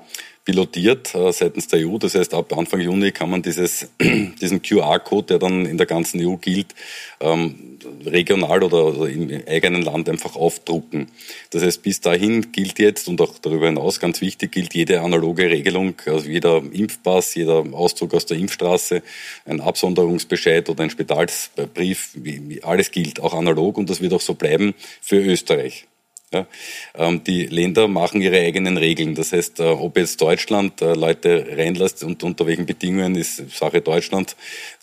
[0.46, 1.98] pilotiert äh, seitens der EU.
[1.98, 6.26] Das heißt, ab Anfang Juni kann man dieses, diesen QR-Code, der dann in der ganzen
[6.26, 6.76] EU gilt,
[7.20, 11.08] ähm, regional oder, im eigenen Land einfach aufdrucken.
[11.50, 15.50] Das heißt, bis dahin gilt jetzt und auch darüber hinaus ganz wichtig gilt jede analoge
[15.50, 19.02] Regelung, also jeder Impfpass, jeder Auszug aus der Impfstraße,
[19.46, 22.18] ein Absonderungsbescheid oder ein Spitalsbrief,
[22.62, 25.88] alles gilt, auch analog und das wird auch so bleiben für Österreich.
[26.34, 26.48] Ja,
[26.96, 29.14] ähm, die Länder machen ihre eigenen Regeln.
[29.14, 33.82] Das heißt, äh, ob jetzt Deutschland äh, Leute reinlässt und unter welchen Bedingungen ist Sache
[33.82, 34.36] Deutschland.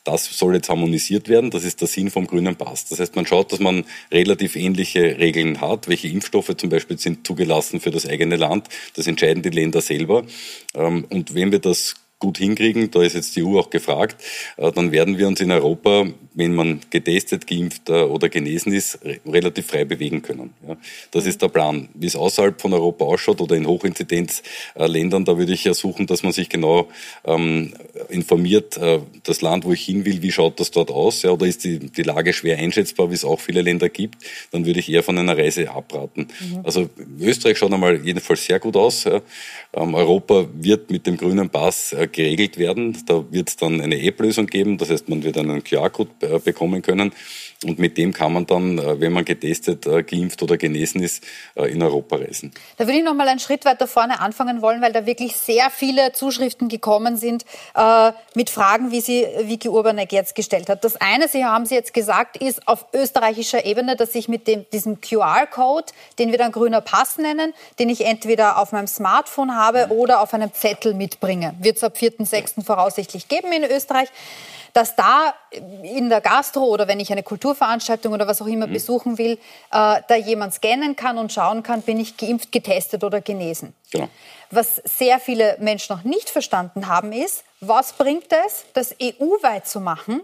[0.04, 1.50] Das soll jetzt harmonisiert werden.
[1.50, 2.88] Das ist der Sinn vom grünen Pass.
[2.88, 5.88] Das heißt, man schaut, dass man relativ ähnliche Regeln hat.
[5.88, 8.68] Welche Impfstoffe zum Beispiel sind zugelassen für das eigene Land.
[8.94, 10.24] Das entscheiden die Länder selber.
[10.74, 14.16] Ähm, und wenn wir das gut hinkriegen, da ist jetzt die EU auch gefragt,
[14.56, 19.00] äh, dann werden wir uns in Europa, wenn man getestet, geimpft äh, oder genesen ist,
[19.26, 20.54] relativ frei bewegen können.
[21.10, 21.88] Das ist der Plan.
[21.94, 26.22] Wie es außerhalb von Europa ausschaut oder in Hochinzidenzländern, da würde ich ja suchen, dass
[26.22, 26.88] man sich genau
[27.24, 27.74] ähm,
[28.08, 31.64] informiert, äh, das Land, wo ich hin will, wie schaut das dort aus, oder ist
[31.64, 35.02] die, die Lage schwer einschätzbar, wie es auch viele Länder gibt, dann würde ich eher
[35.02, 36.28] von einer Reise abraten.
[36.40, 36.60] Mhm.
[36.62, 36.88] Also
[37.20, 39.06] Österreich schaut einmal jedenfalls sehr gut aus.
[39.06, 42.96] Ähm, Europa wird mit dem grünen Pass geregelt werden.
[43.06, 46.82] Da wird es dann eine App-Lösung geben, das heißt, man wird einen QR-Code äh, bekommen
[46.82, 47.12] können.
[47.64, 51.22] Und mit dem kann man dann, äh, wenn man getestet, äh, geimpft oder genesen ist,
[51.54, 52.52] äh, in Europa reisen.
[52.76, 55.70] Da würde ich noch mal einen Schritt weiter vorne anfangen wollen, weil da wirklich sehr
[55.70, 57.44] viele Zuschriften gekommen sind
[57.74, 60.84] äh, mit Fragen, wie sie Vicky Urbanek jetzt gestellt hat.
[60.84, 64.66] Das eine, Sie haben Sie jetzt gesagt, ist auf österreichischer Ebene, dass ich mit dem,
[64.72, 65.86] diesem QR-Code,
[66.18, 70.34] den wir dann grüner Pass nennen, den ich entweder auf meinem Smartphone habe oder auf
[70.34, 71.54] einem Zettel mitbringe.
[71.60, 72.64] Wird es ab 4.6.
[72.64, 74.08] voraussichtlich geben in Österreich
[74.72, 75.34] dass da
[75.82, 78.72] in der Gastro oder wenn ich eine Kulturveranstaltung oder was auch immer mhm.
[78.72, 79.38] besuchen will, äh,
[79.70, 83.74] da jemand scannen kann und schauen kann, bin ich geimpft, getestet oder genesen.
[83.90, 84.08] Genau.
[84.50, 89.80] Was sehr viele Menschen noch nicht verstanden haben, ist, was bringt es, das EU-weit zu
[89.80, 90.22] machen,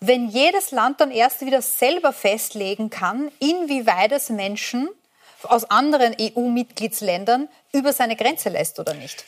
[0.00, 4.88] wenn jedes Land dann erst wieder selber festlegen kann, inwieweit es Menschen
[5.44, 9.24] aus anderen EU-Mitgliedsländern über seine Grenze lässt oder nicht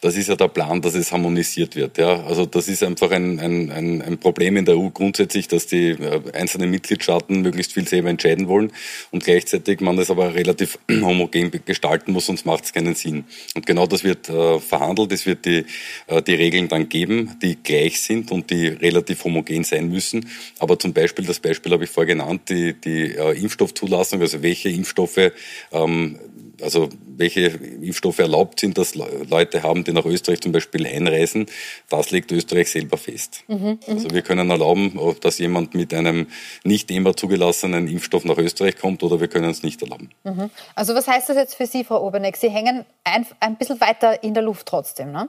[0.00, 1.98] das ist ja der Plan, dass es harmonisiert wird.
[1.98, 2.24] Ja?
[2.24, 3.70] Also das ist einfach ein, ein,
[4.00, 8.46] ein, Problem in der EU grundsätzlich, dass die äh, einzelnen Mitgliedstaaten möglichst viel selber entscheiden
[8.46, 8.72] wollen
[9.10, 13.24] und gleichzeitig man es aber relativ homogen gestalten muss, sonst macht es keinen Sinn.
[13.56, 15.12] Und genau das wird äh, verhandelt.
[15.12, 15.64] Es wird die,
[16.06, 20.28] äh, die Regeln dann geben, die gleich sind und die relativ homogen sein müssen.
[20.60, 24.68] Aber zum Beispiel, das Beispiel habe ich vorher genannt, die, die äh, Impfstoffzulassung, also welche
[24.68, 25.32] Impfstoffe
[25.72, 26.18] ähm,
[26.62, 31.46] also welche Impfstoffe erlaubt sind, dass Leute haben, die nach Österreich zum Beispiel einreisen,
[31.88, 33.44] das legt Österreich selber fest.
[33.48, 33.78] Mhm, mhm.
[33.88, 36.28] also wir können erlauben, dass jemand mit einem
[36.64, 40.10] nicht immer zugelassenen Impfstoff nach Österreich kommt oder wir können es nicht erlauben.
[40.24, 40.50] Mhm.
[40.74, 42.36] Also was heißt das jetzt für Sie, Frau Oberneck?
[42.36, 45.28] Sie hängen ein, ein bisschen weiter in der Luft trotzdem, ne?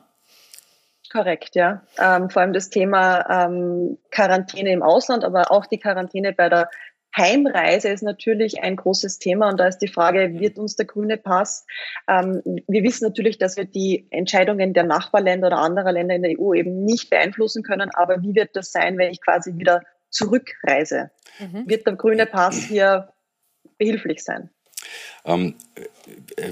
[1.11, 1.81] Korrekt, ja.
[1.97, 6.69] Ähm, vor allem das Thema ähm, Quarantäne im Ausland, aber auch die Quarantäne bei der
[7.15, 11.17] Heimreise ist natürlich ein großes Thema und da ist die Frage, wird uns der grüne
[11.17, 11.65] Pass?
[12.07, 16.39] Ähm, wir wissen natürlich, dass wir die Entscheidungen der Nachbarländer oder anderer Länder in der
[16.39, 21.11] EU eben nicht beeinflussen können, aber wie wird das sein, wenn ich quasi wieder zurückreise?
[21.39, 21.67] Mhm.
[21.67, 23.13] Wird der grüne Pass hier
[23.77, 24.49] behilflich sein?
[25.25, 25.55] Ähm,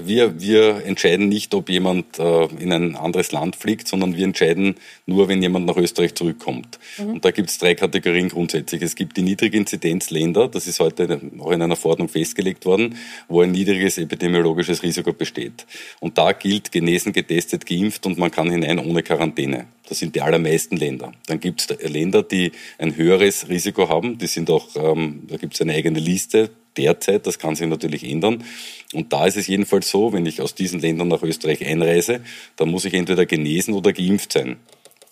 [0.04, 4.76] wir, wir entscheiden nicht, ob jemand äh, in ein anderes Land fliegt, sondern wir entscheiden
[5.06, 6.78] nur, wenn jemand nach Österreich zurückkommt.
[6.98, 7.14] Mhm.
[7.14, 8.82] Und da gibt es drei Kategorien grundsätzlich.
[8.82, 12.96] Es gibt die Niedriginzidenzländer, das ist heute auch in einer Verordnung festgelegt worden,
[13.28, 15.66] wo ein niedriges epidemiologisches Risiko besteht.
[16.00, 19.66] Und da gilt genesen, getestet, geimpft und man kann hinein ohne Quarantäne.
[19.88, 21.12] Das sind die allermeisten Länder.
[21.26, 24.18] Dann gibt es Länder, die ein höheres Risiko haben.
[24.18, 27.26] Die sind auch, ähm, da gibt es eine eigene Liste derzeit.
[27.26, 28.44] Das kann sich natürlich ändern.
[28.94, 32.20] Und da ist es jedenfalls so, wenn ich aus diesen Ländern nach Österreich einreise,
[32.56, 34.56] dann muss ich entweder genesen oder geimpft sein.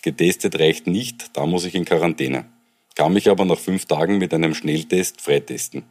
[0.03, 2.47] Getestet reicht nicht, da muss ich in Quarantäne.
[2.95, 5.83] Kann mich aber nach fünf Tagen mit einem Schnelltest freitesten.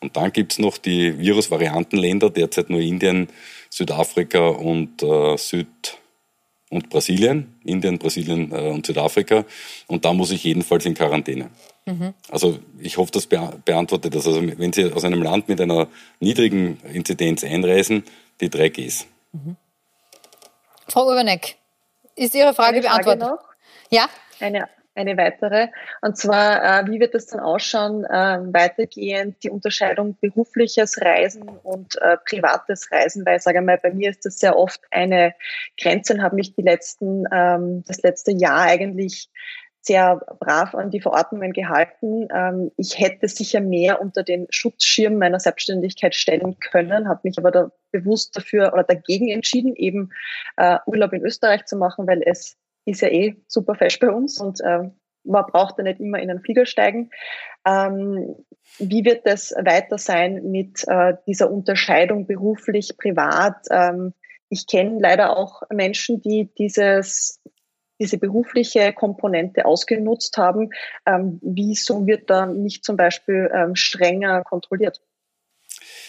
[0.00, 3.28] Und dann gibt's noch die Virusvariantenländer, derzeit nur Indien,
[3.70, 5.98] Südafrika und äh, Süd
[6.70, 9.44] und Brasilien, Indien, Brasilien äh, und Südafrika.
[9.86, 11.50] Und da muss ich jedenfalls in Quarantäne.
[11.86, 12.14] Mhm.
[12.30, 14.26] Also ich hoffe, das beantwortet das.
[14.26, 18.04] Also wenn Sie aus einem Land mit einer niedrigen Inzidenz einreisen,
[18.40, 19.06] die drei Gs.
[19.32, 19.56] Mhm.
[20.88, 21.56] Frau Urbanek,
[22.16, 23.22] ist Ihre Frage, Frage beantwortet?
[23.22, 23.54] Noch?
[23.90, 24.08] Ja?
[24.40, 25.68] Eine, eine weitere.
[26.00, 32.00] Und zwar, äh, wie wird das dann ausschauen, äh, weitergehend die Unterscheidung berufliches Reisen und
[32.00, 33.26] äh, privates Reisen?
[33.26, 35.34] Weil, sage mal, bei mir ist das sehr oft eine
[35.80, 39.28] Grenze und habe mich die letzten, ähm, das letzte Jahr eigentlich
[39.86, 42.28] sehr brav an die Verordnungen gehalten.
[42.34, 47.50] Ähm, ich hätte sicher mehr unter den Schutzschirm meiner Selbstständigkeit stellen können, habe mich aber
[47.50, 50.10] da bewusst dafür oder dagegen entschieden, eben
[50.56, 52.56] äh, Urlaub in Österreich zu machen, weil es
[52.86, 54.90] ist ja eh super fesch bei uns und äh,
[55.24, 57.10] man braucht ja nicht immer in einen Flieger steigen.
[57.66, 58.36] Ähm,
[58.78, 63.56] wie wird das weiter sein mit äh, dieser Unterscheidung beruflich, privat?
[63.70, 64.14] Ähm,
[64.48, 67.40] ich kenne leider auch Menschen, die dieses
[68.00, 70.70] diese berufliche Komponente ausgenutzt haben.
[71.06, 75.00] Ähm, wieso wird da nicht zum Beispiel ähm, strenger kontrolliert?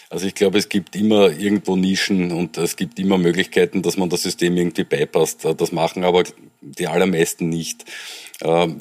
[0.08, 4.08] Also ich glaube, es gibt immer irgendwo Nischen und es gibt immer Möglichkeiten, dass man
[4.08, 5.44] das System irgendwie beipasst.
[5.44, 6.22] Das machen aber
[6.60, 7.84] die allermeisten nicht.
[8.42, 8.78] Ähm,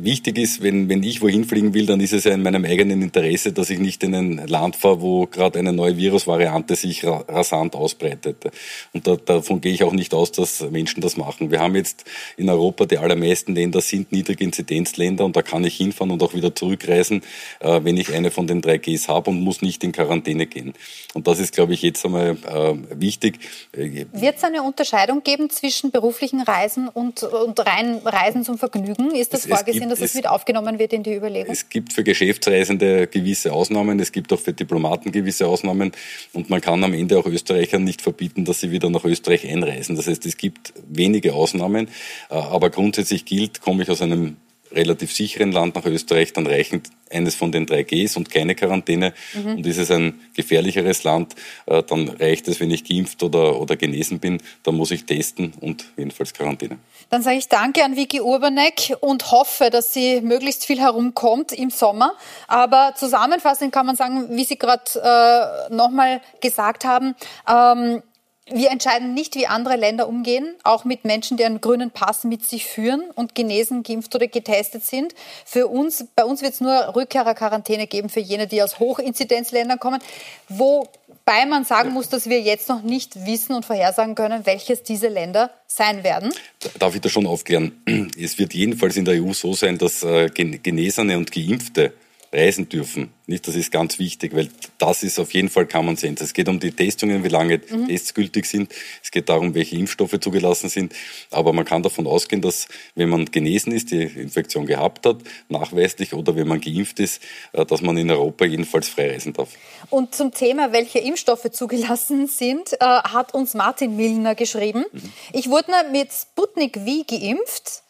[0.00, 3.02] wichtig ist, wenn, wenn ich wohin fliegen will, dann ist es ja in meinem eigenen
[3.02, 7.74] Interesse, dass ich nicht in ein Land fahre, wo gerade eine neue Virusvariante sich rasant
[7.74, 8.50] ausbreitet.
[8.94, 11.50] Und da, davon gehe ich auch nicht aus, dass Menschen das machen.
[11.50, 12.04] Wir haben jetzt
[12.38, 16.54] in Europa, die allermeisten Länder sind Niedriginzidenzländer und da kann ich hinfahren und auch wieder
[16.54, 17.22] zurückreisen,
[17.60, 20.72] äh, wenn ich eine von den drei Gs habe und muss nicht in Quarantäne gehen.
[21.12, 23.40] Und das ist, glaube ich, jetzt einmal äh, wichtig.
[23.72, 28.77] Wird es eine Unterscheidung geben zwischen beruflichen Reisen und, und rein Reisen zum Vergnügen?
[28.84, 29.14] Vergnügen?
[29.14, 31.52] Ist das es, vorgesehen, gibt, dass das mit aufgenommen wird in die Überlegung?
[31.52, 35.92] Es gibt für Geschäftsreisende gewisse Ausnahmen, es gibt auch für Diplomaten gewisse Ausnahmen
[36.32, 39.96] und man kann am Ende auch Österreichern nicht verbieten, dass sie wieder nach Österreich einreisen.
[39.96, 41.88] Das heißt, es gibt wenige Ausnahmen,
[42.30, 44.36] äh, aber grundsätzlich gilt, komme ich aus einem
[44.72, 49.14] relativ sicheren Land nach Österreich, dann reichen eines von den drei Gs und keine Quarantäne.
[49.34, 49.56] Mhm.
[49.56, 51.34] Und ist es ein gefährlicheres Land,
[51.66, 55.52] äh, dann reicht es, wenn ich geimpft oder, oder genesen bin, dann muss ich testen
[55.60, 56.78] und jedenfalls Quarantäne.
[57.10, 61.70] Dann sage ich danke an Vicky Urbanek und hoffe, dass sie möglichst viel herumkommt im
[61.70, 62.12] Sommer.
[62.46, 67.14] Aber zusammenfassend kann man sagen, wie Sie gerade äh, nochmal gesagt haben,
[67.48, 68.02] ähm,
[68.50, 72.44] wir entscheiden nicht, wie andere Länder umgehen, auch mit Menschen, die einen grünen Pass mit
[72.44, 75.14] sich führen und genesen, geimpft oder getestet sind.
[75.44, 80.00] Für uns, bei uns wird es nur Rückkehrerquarantäne geben für jene, die aus Hochinzidenzländern kommen,
[80.48, 85.08] wobei man sagen muss, dass wir jetzt noch nicht wissen und vorhersagen können, welches diese
[85.08, 86.32] Länder sein werden.
[86.78, 87.82] Darf ich da schon aufklären?
[88.18, 91.92] Es wird jedenfalls in der EU so sein, dass äh, Genesene und Geimpfte
[92.32, 93.12] reisen dürfen.
[93.26, 94.48] Nicht, das ist ganz wichtig, weil
[94.78, 96.24] das ist auf jeden Fall Common Sense.
[96.24, 97.88] Es geht um die Testungen, wie lange mhm.
[97.88, 98.72] Tests gültig sind.
[99.02, 100.94] Es geht darum, welche Impfstoffe zugelassen sind.
[101.30, 105.18] Aber man kann davon ausgehen, dass wenn man genesen ist, die Infektion gehabt hat,
[105.48, 107.22] nachweislich, oder wenn man geimpft ist,
[107.52, 109.50] äh, dass man in Europa jedenfalls frei reisen darf.
[109.90, 114.84] Und zum Thema, welche Impfstoffe zugelassen sind, äh, hat uns Martin Milner geschrieben.
[114.90, 115.12] Mhm.
[115.32, 117.82] Ich wurde mit Sputnik V geimpft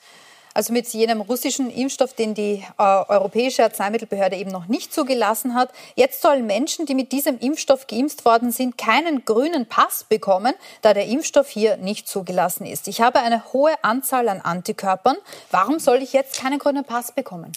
[0.59, 5.71] also mit jenem russischen Impfstoff, den die äh, Europäische Arzneimittelbehörde eben noch nicht zugelassen hat.
[5.95, 10.95] Jetzt sollen Menschen, die mit diesem Impfstoff geimpft worden sind, keinen grünen Pass bekommen, da
[10.95, 12.89] der Impfstoff hier nicht zugelassen ist.
[12.89, 15.17] Ich habe eine hohe Anzahl an Antikörpern.
[15.53, 17.53] Warum soll ich jetzt keinen grünen Pass bekommen?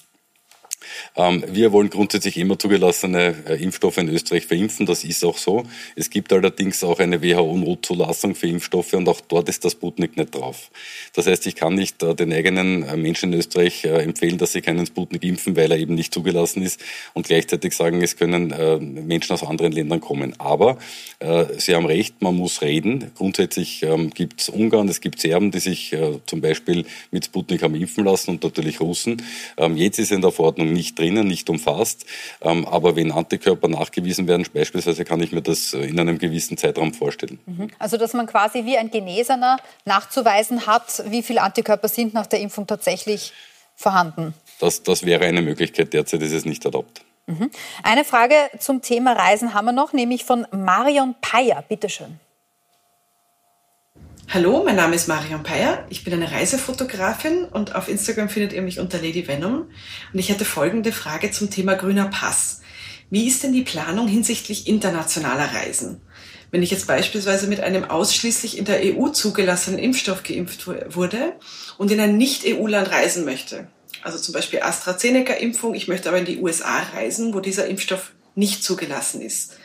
[1.16, 4.86] Ähm, wir wollen grundsätzlich immer zugelassene äh, Impfstoffe in Österreich verimpfen.
[4.86, 5.64] Das ist auch so.
[5.96, 10.36] Es gibt allerdings auch eine WHO-Notzulassung für Impfstoffe und auch dort ist das Sputnik nicht
[10.36, 10.72] drauf.
[11.14, 14.62] Das heißt, ich kann nicht äh, den eigenen äh, Menschen in Österreich empfehlen, dass sie
[14.62, 16.80] keinen Sputnik impfen, weil er eben nicht zugelassen ist
[17.14, 18.54] und gleichzeitig sagen, es können
[19.08, 20.36] Menschen aus anderen Ländern kommen.
[20.40, 20.78] Aber
[21.58, 23.12] Sie haben recht, man muss reden.
[23.16, 27.76] Grundsätzlich ähm, gibt es Ungarn, es gibt Serben, die sich zum Beispiel mit Sputnik haben
[27.76, 29.22] impfen lassen und natürlich Russen.
[29.58, 32.06] Ähm, jetzt ist in der Verordnung nicht drinnen, nicht umfasst.
[32.42, 36.58] Ähm, aber wenn Antikörper nachgewiesen werden, beispielsweise kann ich mir das äh, in einem gewissen
[36.58, 37.40] Zeitraum vorstellen.
[37.46, 37.70] Mhm.
[37.80, 42.40] Also dass man quasi wie ein Genesener nachzuweisen hat, wie viele Antikörper sind nach der
[42.40, 43.34] Impfung tatsächlich
[43.76, 44.34] vorhanden.
[44.60, 45.94] Das, das wäre eine Möglichkeit.
[45.94, 47.02] Derzeit ist es nicht erlaubt.
[47.28, 47.50] Mhm.
[47.84, 51.64] Eine Frage zum Thema Reisen haben wir noch, nämlich von Marion Peyer.
[51.68, 52.20] Bitte schön.
[54.34, 55.86] Hallo, mein Name ist Marion Peyer.
[55.90, 59.68] Ich bin eine Reisefotografin und auf Instagram findet ihr mich unter Lady Venom.
[60.14, 62.62] Und ich hätte folgende Frage zum Thema grüner Pass.
[63.10, 66.00] Wie ist denn die Planung hinsichtlich internationaler Reisen?
[66.50, 71.34] Wenn ich jetzt beispielsweise mit einem ausschließlich in der EU zugelassenen Impfstoff geimpft wurde
[71.78, 73.68] und in ein Nicht-EU-Land reisen möchte,
[74.02, 78.64] also zum Beispiel AstraZeneca-Impfung, ich möchte aber in die USA reisen, wo dieser Impfstoff nicht
[78.64, 79.58] zugelassen ist.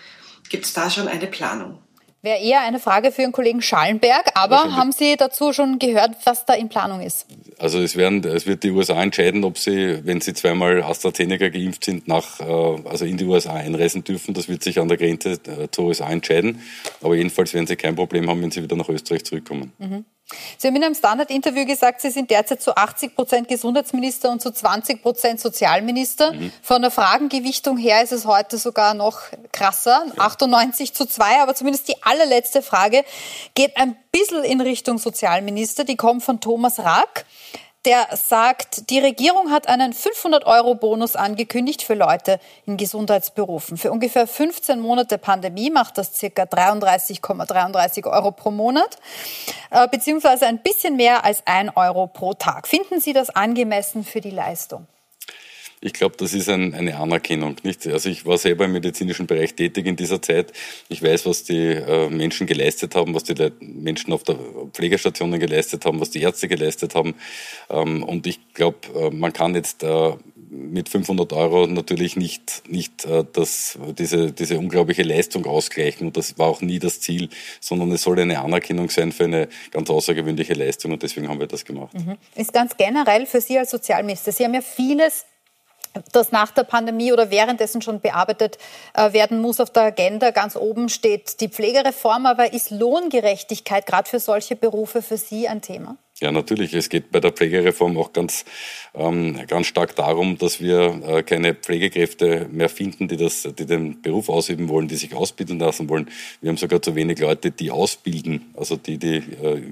[0.49, 1.86] Gibt es da schon eine Planung?
[2.23, 6.45] Wäre eher eine Frage für Ihren Kollegen Schallenberg, aber haben Sie dazu schon gehört, was
[6.45, 7.27] da in Planung ist?
[7.59, 11.85] Also es, werden, es wird die USA entscheiden, ob sie, wenn sie zweimal AstraZeneca geimpft
[11.85, 14.35] sind, nach, äh, also in die USA einreisen dürfen.
[14.35, 16.61] Das wird sich an der Grenze äh, zur USA entscheiden.
[17.01, 19.73] Aber jedenfalls werden sie kein Problem haben, wenn sie wieder nach Österreich zurückkommen.
[19.79, 20.05] Mhm.
[20.59, 24.51] Sie haben in einem Standard-Interview gesagt, Sie sind derzeit zu 80 Prozent Gesundheitsminister und zu
[24.51, 26.33] 20 Prozent Sozialminister.
[26.33, 26.53] Mhm.
[26.62, 29.20] Von der Fragengewichtung her ist es heute sogar noch
[29.53, 30.24] krasser, ja.
[30.24, 31.43] 98 zu 2.
[31.43, 33.05] Aber zumindest die allerletzte Frage
[33.55, 35.85] geht ein bisschen in Richtung Sozialminister.
[35.85, 37.24] Die kommt von Thomas Rack
[37.87, 43.76] der sagt, die Regierung hat einen 500-Euro-Bonus angekündigt für Leute in Gesundheitsberufen.
[43.76, 48.97] Für ungefähr 15 Monate Pandemie macht das circa 33,33 Euro pro Monat,
[49.70, 52.66] äh, beziehungsweise ein bisschen mehr als ein Euro pro Tag.
[52.66, 54.89] Finden Sie das angemessen für die Leistung?
[55.81, 57.57] Ich glaube, das ist ein, eine Anerkennung.
[57.62, 57.87] Nicht?
[57.87, 60.53] Also ich war selber im medizinischen Bereich tätig in dieser Zeit.
[60.89, 64.37] Ich weiß, was die äh, Menschen geleistet haben, was die Le Menschen auf der
[64.72, 67.14] Pflegestationen geleistet haben, was die Ärzte geleistet haben.
[67.68, 70.12] Ähm, und ich glaube, äh, man kann jetzt äh,
[70.49, 76.07] mit 500 Euro natürlich nicht, nicht äh, das, diese, diese unglaubliche Leistung ausgleichen.
[76.07, 77.29] Und das war auch nie das Ziel,
[77.61, 80.93] sondern es soll eine Anerkennung sein für eine ganz außergewöhnliche Leistung.
[80.93, 81.95] Und deswegen haben wir das gemacht.
[81.95, 82.16] Mhm.
[82.35, 84.33] Ist ganz generell für Sie als Sozialminister.
[84.33, 85.27] Sie haben ja vieles
[86.13, 88.59] das nach der Pandemie oder währenddessen schon bearbeitet
[88.95, 90.31] äh, werden muss auf der Agenda.
[90.31, 95.63] Ganz oben steht die Pflegereform, aber ist Lohngerechtigkeit gerade für solche Berufe für Sie ein
[95.63, 95.97] Thema?
[96.21, 96.73] Ja, natürlich.
[96.73, 98.47] Es geht bei der Pflegereform auch ganz,
[98.95, 104.01] ähm, ganz stark darum, dass wir äh, keine Pflegekräfte mehr finden, die, das, die den
[104.01, 106.09] Beruf ausüben wollen, die sich ausbilden lassen wollen.
[106.41, 109.62] Wir haben sogar zu wenig Leute, die ausbilden, also die die äh,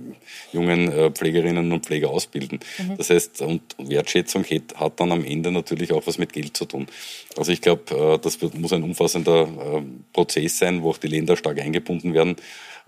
[0.52, 2.60] jungen äh, Pflegerinnen und Pfleger ausbilden.
[2.76, 2.98] Mhm.
[2.98, 6.66] Das heißt, und Wertschätzung hat, hat, dann am Ende natürlich auch was mit Geld zu
[6.66, 6.88] tun.
[7.38, 9.82] Also ich glaube, äh, das wird, muss ein umfassender äh,
[10.12, 12.36] Prozess sein, wo auch die Länder stark eingebunden werden.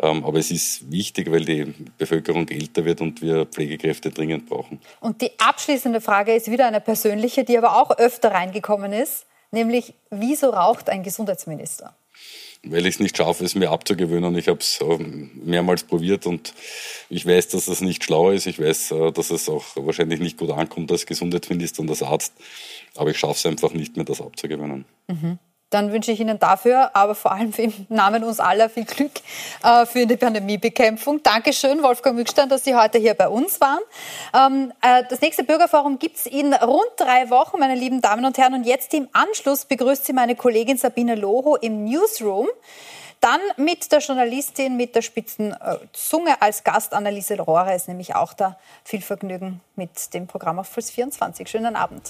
[0.01, 4.81] Ähm, aber es ist wichtig, weil die Bevölkerung älter wird und wir Pflegekräfte dringend brauchen.
[5.01, 9.95] Und die abschließende Frage ist wieder eine persönliche, die aber auch öfter reingekommen ist, nämlich
[10.11, 11.95] wieso raucht ein Gesundheitsminister?
[12.69, 14.37] weil ich es nicht schaffe, es mir abzugewöhnen.
[14.37, 16.53] Ich habe es ähm, mehrmals probiert und
[17.09, 18.47] ich weiß, dass das nicht schlau ist.
[18.47, 22.33] Ich weiß, äh, dass es auch wahrscheinlich nicht gut ankommt als Gesundheitsminister und als Arzt.
[22.97, 24.85] Aber ich schaffe es einfach nicht mehr, das abzugewöhnen.
[25.09, 25.39] Mhm.
[25.71, 29.11] Dann wünsche ich Ihnen dafür, aber vor allem im Namen uns aller viel Glück
[29.65, 31.25] äh, für die Pandemiebekämpfung.
[31.25, 33.81] Dankeschön, Wolfgang Mückstein, dass Sie heute hier bei uns waren.
[34.33, 38.39] Ähm, äh, das nächste Bürgerforum gibt es in rund drei Wochen, meine lieben Damen und
[38.39, 38.55] Herren.
[38.55, 42.47] Und jetzt im Anschluss begrüßt Sie meine Kollegin Sabine Loho im Newsroom.
[43.21, 48.15] Dann mit der Journalistin mit der spitzen äh, Zunge als Gast Anneliese Rohrer ist nämlich
[48.15, 48.57] auch da.
[48.85, 51.49] Viel Vergnügen mit dem Programm auf Puls 24.
[51.49, 52.03] Schönen Abend.